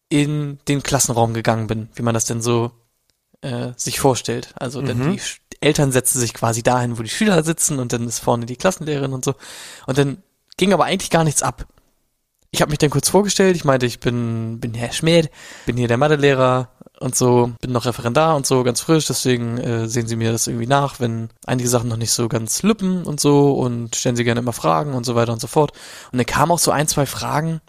[0.08, 2.72] in den Klassenraum gegangen bin, wie man das denn so
[3.42, 4.52] äh, sich vorstellt.
[4.56, 5.12] Also dann Mhm.
[5.12, 8.46] die Sch- Eltern setzen sich quasi dahin, wo die Schüler sitzen und dann ist vorne
[8.46, 9.34] die Klassenlehrerin und so.
[9.86, 10.22] Und dann
[10.56, 11.66] ging aber eigentlich gar nichts ab.
[12.50, 15.30] Ich habe mich dann kurz vorgestellt, ich meinte, ich bin, bin Herr Schmidt,
[15.66, 19.86] bin hier der Mathelehrer und so, bin noch Referendar und so, ganz frisch, deswegen äh,
[19.86, 23.20] sehen Sie mir das irgendwie nach, wenn einige Sachen noch nicht so ganz lüppen und
[23.20, 25.72] so und stellen Sie gerne immer Fragen und so weiter und so fort.
[26.10, 27.60] Und dann kamen auch so ein, zwei Fragen,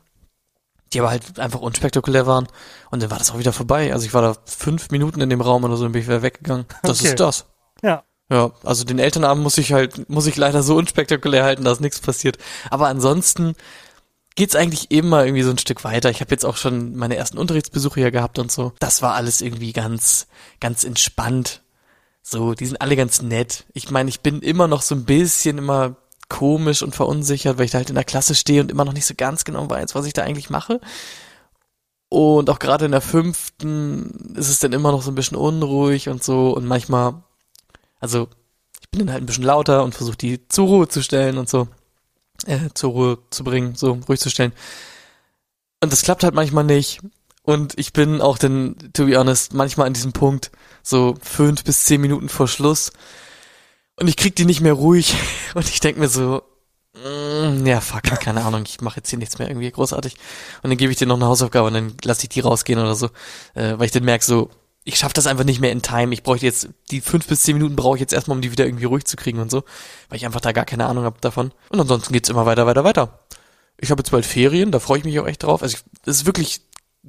[0.94, 2.48] die aber halt einfach unspektakulär waren
[2.90, 3.92] und dann war das auch wieder vorbei.
[3.94, 6.22] Also ich war da fünf Minuten in dem Raum oder so und bin ich wieder
[6.22, 6.66] weggegangen.
[6.84, 7.10] Das Okay.
[7.10, 7.46] ist das.
[7.84, 8.04] Ja.
[8.32, 12.00] Ja, also den Elternabend muss ich halt, muss ich leider so unspektakulär halten, dass nichts
[12.00, 12.38] passiert.
[12.70, 13.56] Aber ansonsten
[14.36, 16.10] geht's eigentlich immer irgendwie so ein Stück weiter.
[16.10, 18.74] Ich habe jetzt auch schon meine ersten Unterrichtsbesuche hier gehabt und so.
[18.80, 20.28] Das war alles irgendwie ganz,
[20.60, 21.62] ganz entspannt.
[22.22, 23.66] So, die sind alle ganz nett.
[23.74, 25.96] Ich meine, ich bin immer noch so ein bisschen immer
[26.30, 29.06] komisch und verunsichert, weil ich da halt in der Klasse stehe und immer noch nicht
[29.06, 30.80] so ganz genau weiß, was ich da eigentlich mache.
[32.08, 36.10] Und auch gerade in der fünften ist es dann immer noch so ein bisschen unruhig
[36.10, 37.24] und so und manchmal,
[38.00, 38.28] also
[38.82, 41.50] ich bin dann halt ein bisschen lauter und versuche die zur Ruhe zu stellen und
[41.50, 41.68] so,
[42.46, 44.54] äh, zur Ruhe zu bringen, so ruhig zu stellen.
[45.82, 47.00] Und das klappt halt manchmal nicht.
[47.44, 50.52] Und ich bin auch dann, to be honest, manchmal an diesem Punkt,
[50.84, 52.92] so fünf bis zehn Minuten vor Schluss.
[53.96, 55.16] Und ich krieg die nicht mehr ruhig.
[55.56, 56.44] Und ich denk mir so,
[56.94, 60.16] mm, ja, fuck, keine Ahnung, ich mache jetzt hier nichts mehr irgendwie großartig.
[60.62, 62.96] Und dann gebe ich dir noch eine Hausaufgabe und dann lasse ich die rausgehen oder
[62.96, 63.08] so.
[63.56, 64.50] Äh, weil ich dann merke so,
[64.84, 66.14] ich schaffe das einfach nicht mehr in Time.
[66.14, 68.66] Ich bräuchte jetzt, die fünf bis zehn Minuten brauche ich jetzt erstmal, um die wieder
[68.66, 69.64] irgendwie ruhig zu kriegen und so.
[70.08, 71.52] Weil ich einfach da gar keine Ahnung habe davon.
[71.70, 73.20] Und ansonsten geht's immer weiter, weiter, weiter.
[73.78, 75.62] Ich habe jetzt bald Ferien, da freue ich mich auch echt drauf.
[75.62, 76.62] Also es ist wirklich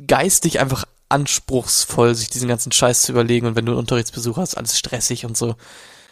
[0.07, 3.47] geistig einfach anspruchsvoll, sich diesen ganzen Scheiß zu überlegen.
[3.47, 5.57] Und wenn du einen Unterrichtsbesuch hast, alles stressig und so.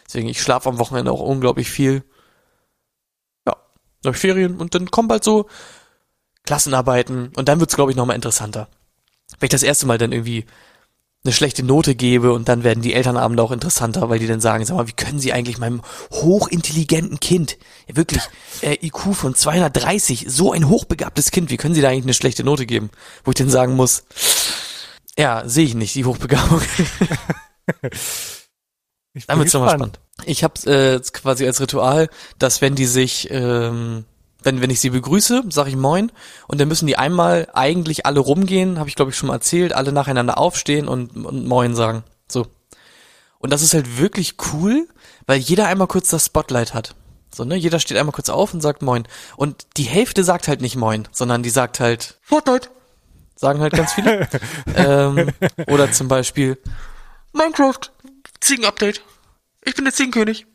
[0.05, 2.03] Deswegen, ich schlafe am Wochenende auch unglaublich viel.
[3.45, 3.55] Ja,
[4.01, 5.47] dann Ferien und dann kommen bald so
[6.45, 8.69] Klassenarbeiten und dann wird's glaube ich, nochmal interessanter.
[9.39, 10.45] Wenn ich das erste Mal dann irgendwie
[11.25, 14.65] eine schlechte Note gebe und dann werden die Elternabende auch interessanter, weil die dann sagen,
[14.65, 17.57] sag mal, wie können sie eigentlich meinem hochintelligenten Kind,
[17.87, 18.23] ja wirklich,
[18.61, 22.45] äh, IQ von 230, so ein hochbegabtes Kind, wie können sie da eigentlich eine schlechte
[22.45, 22.89] Note geben?
[23.25, 24.03] Wo ich dann sagen muss,
[25.17, 26.61] ja, sehe ich nicht, die Hochbegabung.
[29.13, 29.99] Ich bin Dann wird's nochmal spannend.
[30.25, 34.05] Ich habe äh, quasi als Ritual, dass wenn die sich, ähm,
[34.43, 36.11] wenn wenn ich sie begrüße, sage ich Moin
[36.47, 39.73] und dann müssen die einmal eigentlich alle rumgehen, habe ich glaube ich schon mal erzählt,
[39.73, 42.03] alle nacheinander aufstehen und, und Moin sagen.
[42.27, 42.47] So.
[43.39, 44.87] Und das ist halt wirklich cool,
[45.25, 46.95] weil jeder einmal kurz das Spotlight hat.
[47.33, 47.55] So, ne?
[47.55, 49.07] Jeder steht einmal kurz auf und sagt Moin.
[49.37, 52.69] Und die Hälfte sagt halt nicht Moin, sondern die sagt halt Fortnite.
[53.35, 54.27] Sagen halt ganz viele.
[54.75, 55.31] ähm,
[55.67, 56.57] oder zum Beispiel
[57.31, 57.91] Minecraft,
[58.41, 59.01] Ziegen-Update.
[59.63, 60.45] Ich bin der Ziegenkönig.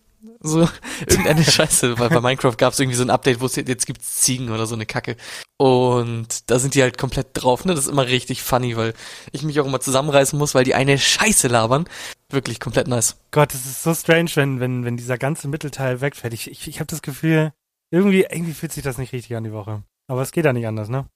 [0.40, 0.68] So,
[1.06, 4.20] irgendeine Scheiße, weil bei Minecraft gab es irgendwie so ein Update, wo es jetzt gibt's
[4.22, 5.16] Ziegen oder so eine Kacke.
[5.56, 7.74] Und da sind die halt komplett drauf, ne?
[7.74, 8.94] Das ist immer richtig funny, weil
[9.32, 11.88] ich mich auch immer zusammenreißen muss, weil die eine Scheiße labern.
[12.30, 13.16] Wirklich komplett nice.
[13.30, 16.34] Gott, es ist so strange, wenn, wenn, wenn dieser ganze Mittelteil wegfällt.
[16.34, 17.52] Ich, ich, ich habe das Gefühl,
[17.90, 19.82] irgendwie, irgendwie fühlt sich das nicht richtig an die Woche.
[20.08, 21.06] Aber es geht ja nicht anders, ne?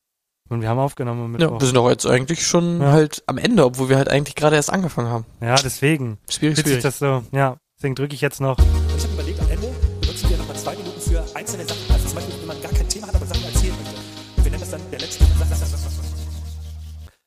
[0.48, 2.92] Und wir haben aufgenommen am Ja, wir sind auch jetzt eigentlich schon Ja.
[2.92, 5.26] halt am Ende, obwohl wir halt eigentlich gerade erst angefangen haben.
[5.42, 6.18] Ja, deswegen.
[6.28, 6.82] Schwierig, Fühlt sich schwierig.
[6.82, 7.59] das so, ja.
[7.76, 8.56] Deswegen drücke ich jetzt noch.
[11.49, 11.92] Einzelne Sachen.
[11.92, 13.94] Also zum Beispiel, wenn man gar kein Thema hat, aber Sachen erzählen möchte.
[14.36, 15.24] Wir nennen das dann der letzte.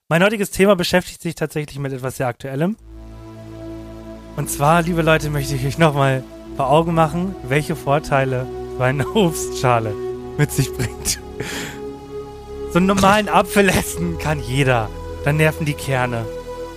[0.09, 2.75] Mein heutiges Thema beschäftigt sich tatsächlich mit etwas sehr Aktuellem.
[4.35, 6.23] Und zwar, liebe Leute, möchte ich euch nochmal
[6.55, 8.45] vor Augen machen, welche Vorteile
[8.77, 9.93] so eine Obstschale
[10.37, 11.19] mit sich bringt.
[12.71, 14.89] So einen normalen Apfel essen kann jeder.
[15.25, 16.25] Dann nerven die Kerne.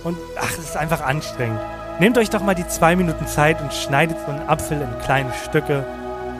[0.03, 1.59] Und ach, es ist einfach anstrengend.
[1.99, 5.31] Nehmt euch doch mal die zwei Minuten Zeit und schneidet so einen Apfel in kleine
[5.47, 5.85] Stücke.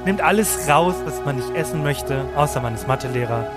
[0.05, 3.47] Nehmt alles raus, was man nicht essen möchte, außer man ist Mathelehrer.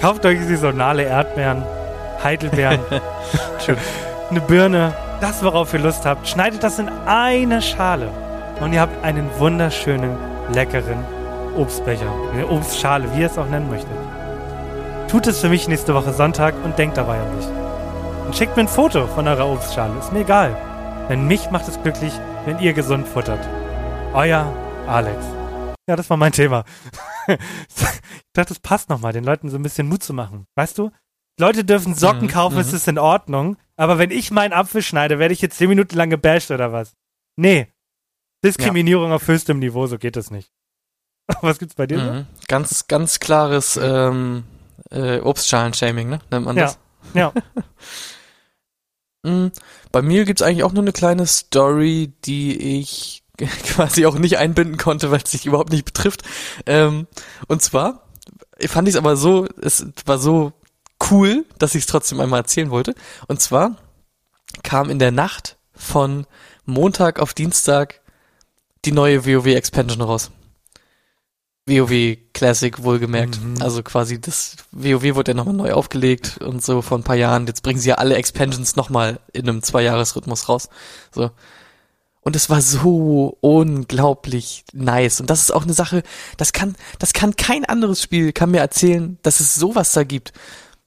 [0.00, 1.64] Kauft euch saisonale Erdbeeren,
[2.22, 2.80] Heidelbeeren,
[4.30, 6.28] eine Birne, das, worauf ihr Lust habt.
[6.28, 8.10] Schneidet das in eine Schale.
[8.60, 10.16] Und ihr habt einen wunderschönen,
[10.52, 10.98] leckeren
[11.56, 12.12] Obstbecher.
[12.32, 13.96] Eine Obstschale, wie ihr es auch nennen möchtet.
[15.08, 17.46] Tut es für mich nächste Woche Sonntag und denkt dabei an mich.
[18.26, 19.92] Und schickt mir ein Foto von eurer Obstschale.
[19.98, 20.56] Ist mir egal.
[21.08, 22.12] Denn mich macht es glücklich,
[22.44, 23.40] wenn ihr gesund futtert.
[24.12, 24.44] Euer
[24.86, 25.24] Alex.
[25.88, 26.64] Ja, das war mein Thema.
[27.28, 27.36] ich
[28.32, 30.46] dachte, es passt nochmal, den Leuten so ein bisschen Mut zu machen.
[30.54, 30.90] Weißt du?
[31.38, 32.76] Leute dürfen Socken Mhm, kaufen, es mhm.
[32.76, 33.56] ist in Ordnung.
[33.76, 36.94] Aber wenn ich meinen Apfel schneide, werde ich jetzt zehn Minuten lang gebasht oder was?
[37.36, 37.68] Nee.
[38.44, 40.50] Diskriminierung auf höchstem Niveau, so geht das nicht.
[41.40, 41.98] Was gibt's bei dir?
[41.98, 42.12] so?
[42.12, 42.26] Mhm.
[42.48, 44.44] Ganz, ganz klares ähm,
[44.90, 46.18] äh, Obstschalen-Shaming, ne?
[46.30, 46.64] Nennt man Ja.
[46.64, 46.78] das?
[47.14, 47.32] Ja.
[49.26, 49.48] Mm,
[49.90, 53.23] Bei mir gibt's eigentlich auch nur eine kleine Story, die ich
[53.64, 56.22] quasi auch nicht einbinden konnte, weil es sich überhaupt nicht betrifft.
[56.66, 57.06] Ähm,
[57.48, 58.02] und zwar
[58.66, 60.52] fand ich es aber so, es war so
[61.10, 62.94] cool, dass ich es trotzdem einmal erzählen wollte.
[63.26, 63.76] Und zwar
[64.62, 66.26] kam in der Nacht von
[66.64, 68.00] Montag auf Dienstag
[68.84, 70.30] die neue WoW Expansion raus.
[71.66, 73.42] WoW Classic wohlgemerkt.
[73.42, 73.60] Mhm.
[73.60, 77.46] Also quasi das WoW wurde ja nochmal neu aufgelegt und so vor ein paar Jahren.
[77.46, 80.68] Jetzt bringen sie ja alle Expansions nochmal in einem Zwei-Jahres-Rhythmus raus.
[81.12, 81.30] So.
[82.24, 85.20] Und es war so unglaublich nice.
[85.20, 86.02] Und das ist auch eine Sache,
[86.38, 90.32] das kann, das kann kein anderes Spiel, kann mir erzählen, dass es sowas da gibt.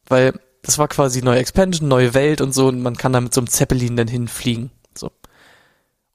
[0.08, 0.34] Weil
[0.64, 3.40] das war quasi neue Expansion, neue Welt und so und man kann da mit so
[3.40, 4.72] einem Zeppelin dann hinfliegen.
[4.96, 5.12] So.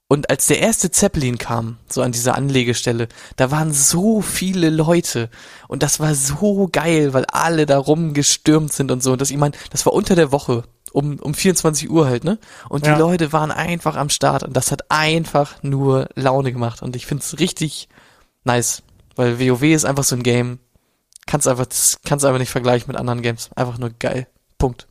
[0.09, 3.07] Und als der erste Zeppelin kam, so an dieser Anlegestelle,
[3.37, 5.29] da waren so viele Leute
[5.69, 9.13] und das war so geil, weil alle da rumgestürmt sind und so.
[9.13, 12.37] Und das, ich meine, das war unter der Woche, um, um 24 Uhr halt, ne?
[12.69, 12.97] Und die Ja.
[12.97, 16.81] Leute waren einfach am Start und das hat einfach nur Laune gemacht.
[16.81, 17.89] Und ich find's richtig
[18.43, 18.83] nice,
[19.15, 20.59] weil WoW ist einfach so ein Game,
[21.25, 23.49] kannst einfach, das kannst einfach nicht vergleichen mit anderen Games.
[23.55, 24.27] Einfach nur geil.
[24.57, 24.87] Punkt.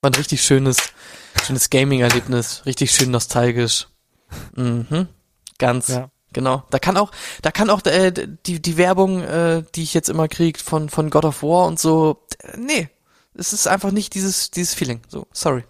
[0.00, 0.78] War ein richtig schönes,
[1.44, 3.88] schönes Gaming-Erlebnis, richtig schön nostalgisch.
[4.54, 5.08] Mhm.
[5.58, 6.10] Ganz, Ja.
[6.32, 6.62] genau.
[6.70, 7.10] Da kann auch,
[7.42, 8.12] da kann auch äh,
[8.46, 11.80] die die Werbung, äh, die ich jetzt immer krieg von von God of War und
[11.80, 12.88] so, äh, nee,
[13.38, 15.00] es ist einfach nicht dieses dieses Feeling.
[15.08, 15.64] So, sorry.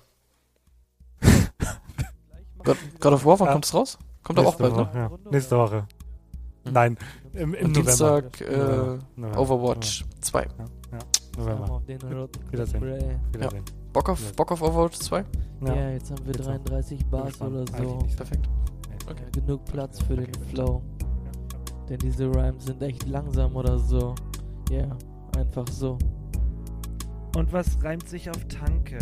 [2.64, 3.52] God, God of War, wann Ja.
[3.52, 3.98] kommt es raus?
[4.22, 5.08] Kommt doch auch Nächste bald, ne?
[5.08, 5.30] Woche, ja.
[5.30, 5.86] Nächste Woche.
[6.64, 6.98] Nein,
[7.32, 7.72] im, im.
[7.72, 8.56] Dienstag äh,
[9.16, 9.38] November.
[9.40, 10.42] Overwatch 2.
[10.42, 10.48] Ja,
[10.92, 10.98] ja.
[11.38, 11.80] November.
[12.50, 12.82] Wiedersehen.
[13.32, 13.64] Wiedersehen.
[13.92, 15.24] Bock auf, Bock auf Overwatch 2?
[15.62, 15.74] Ja.
[15.74, 16.54] Ja, jetzt haben wir Geht's noch.
[16.56, 17.98] 33 Bars oder so.
[18.16, 18.48] Perfekt.
[19.08, 19.22] Okay.
[19.24, 20.82] Ja, genug Platz für den Flow.
[21.88, 24.14] Denn diese Rhymes sind echt langsam oder so.
[24.70, 24.94] Ja,
[25.36, 25.96] einfach so.
[27.38, 28.98] Und was reimt sich auf Tanke?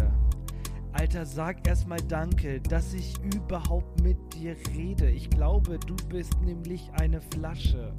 [0.92, 5.08] Alter, sag erstmal Danke, dass ich überhaupt mit dir rede.
[5.08, 7.94] Ich glaube, du bist nämlich eine Flasche.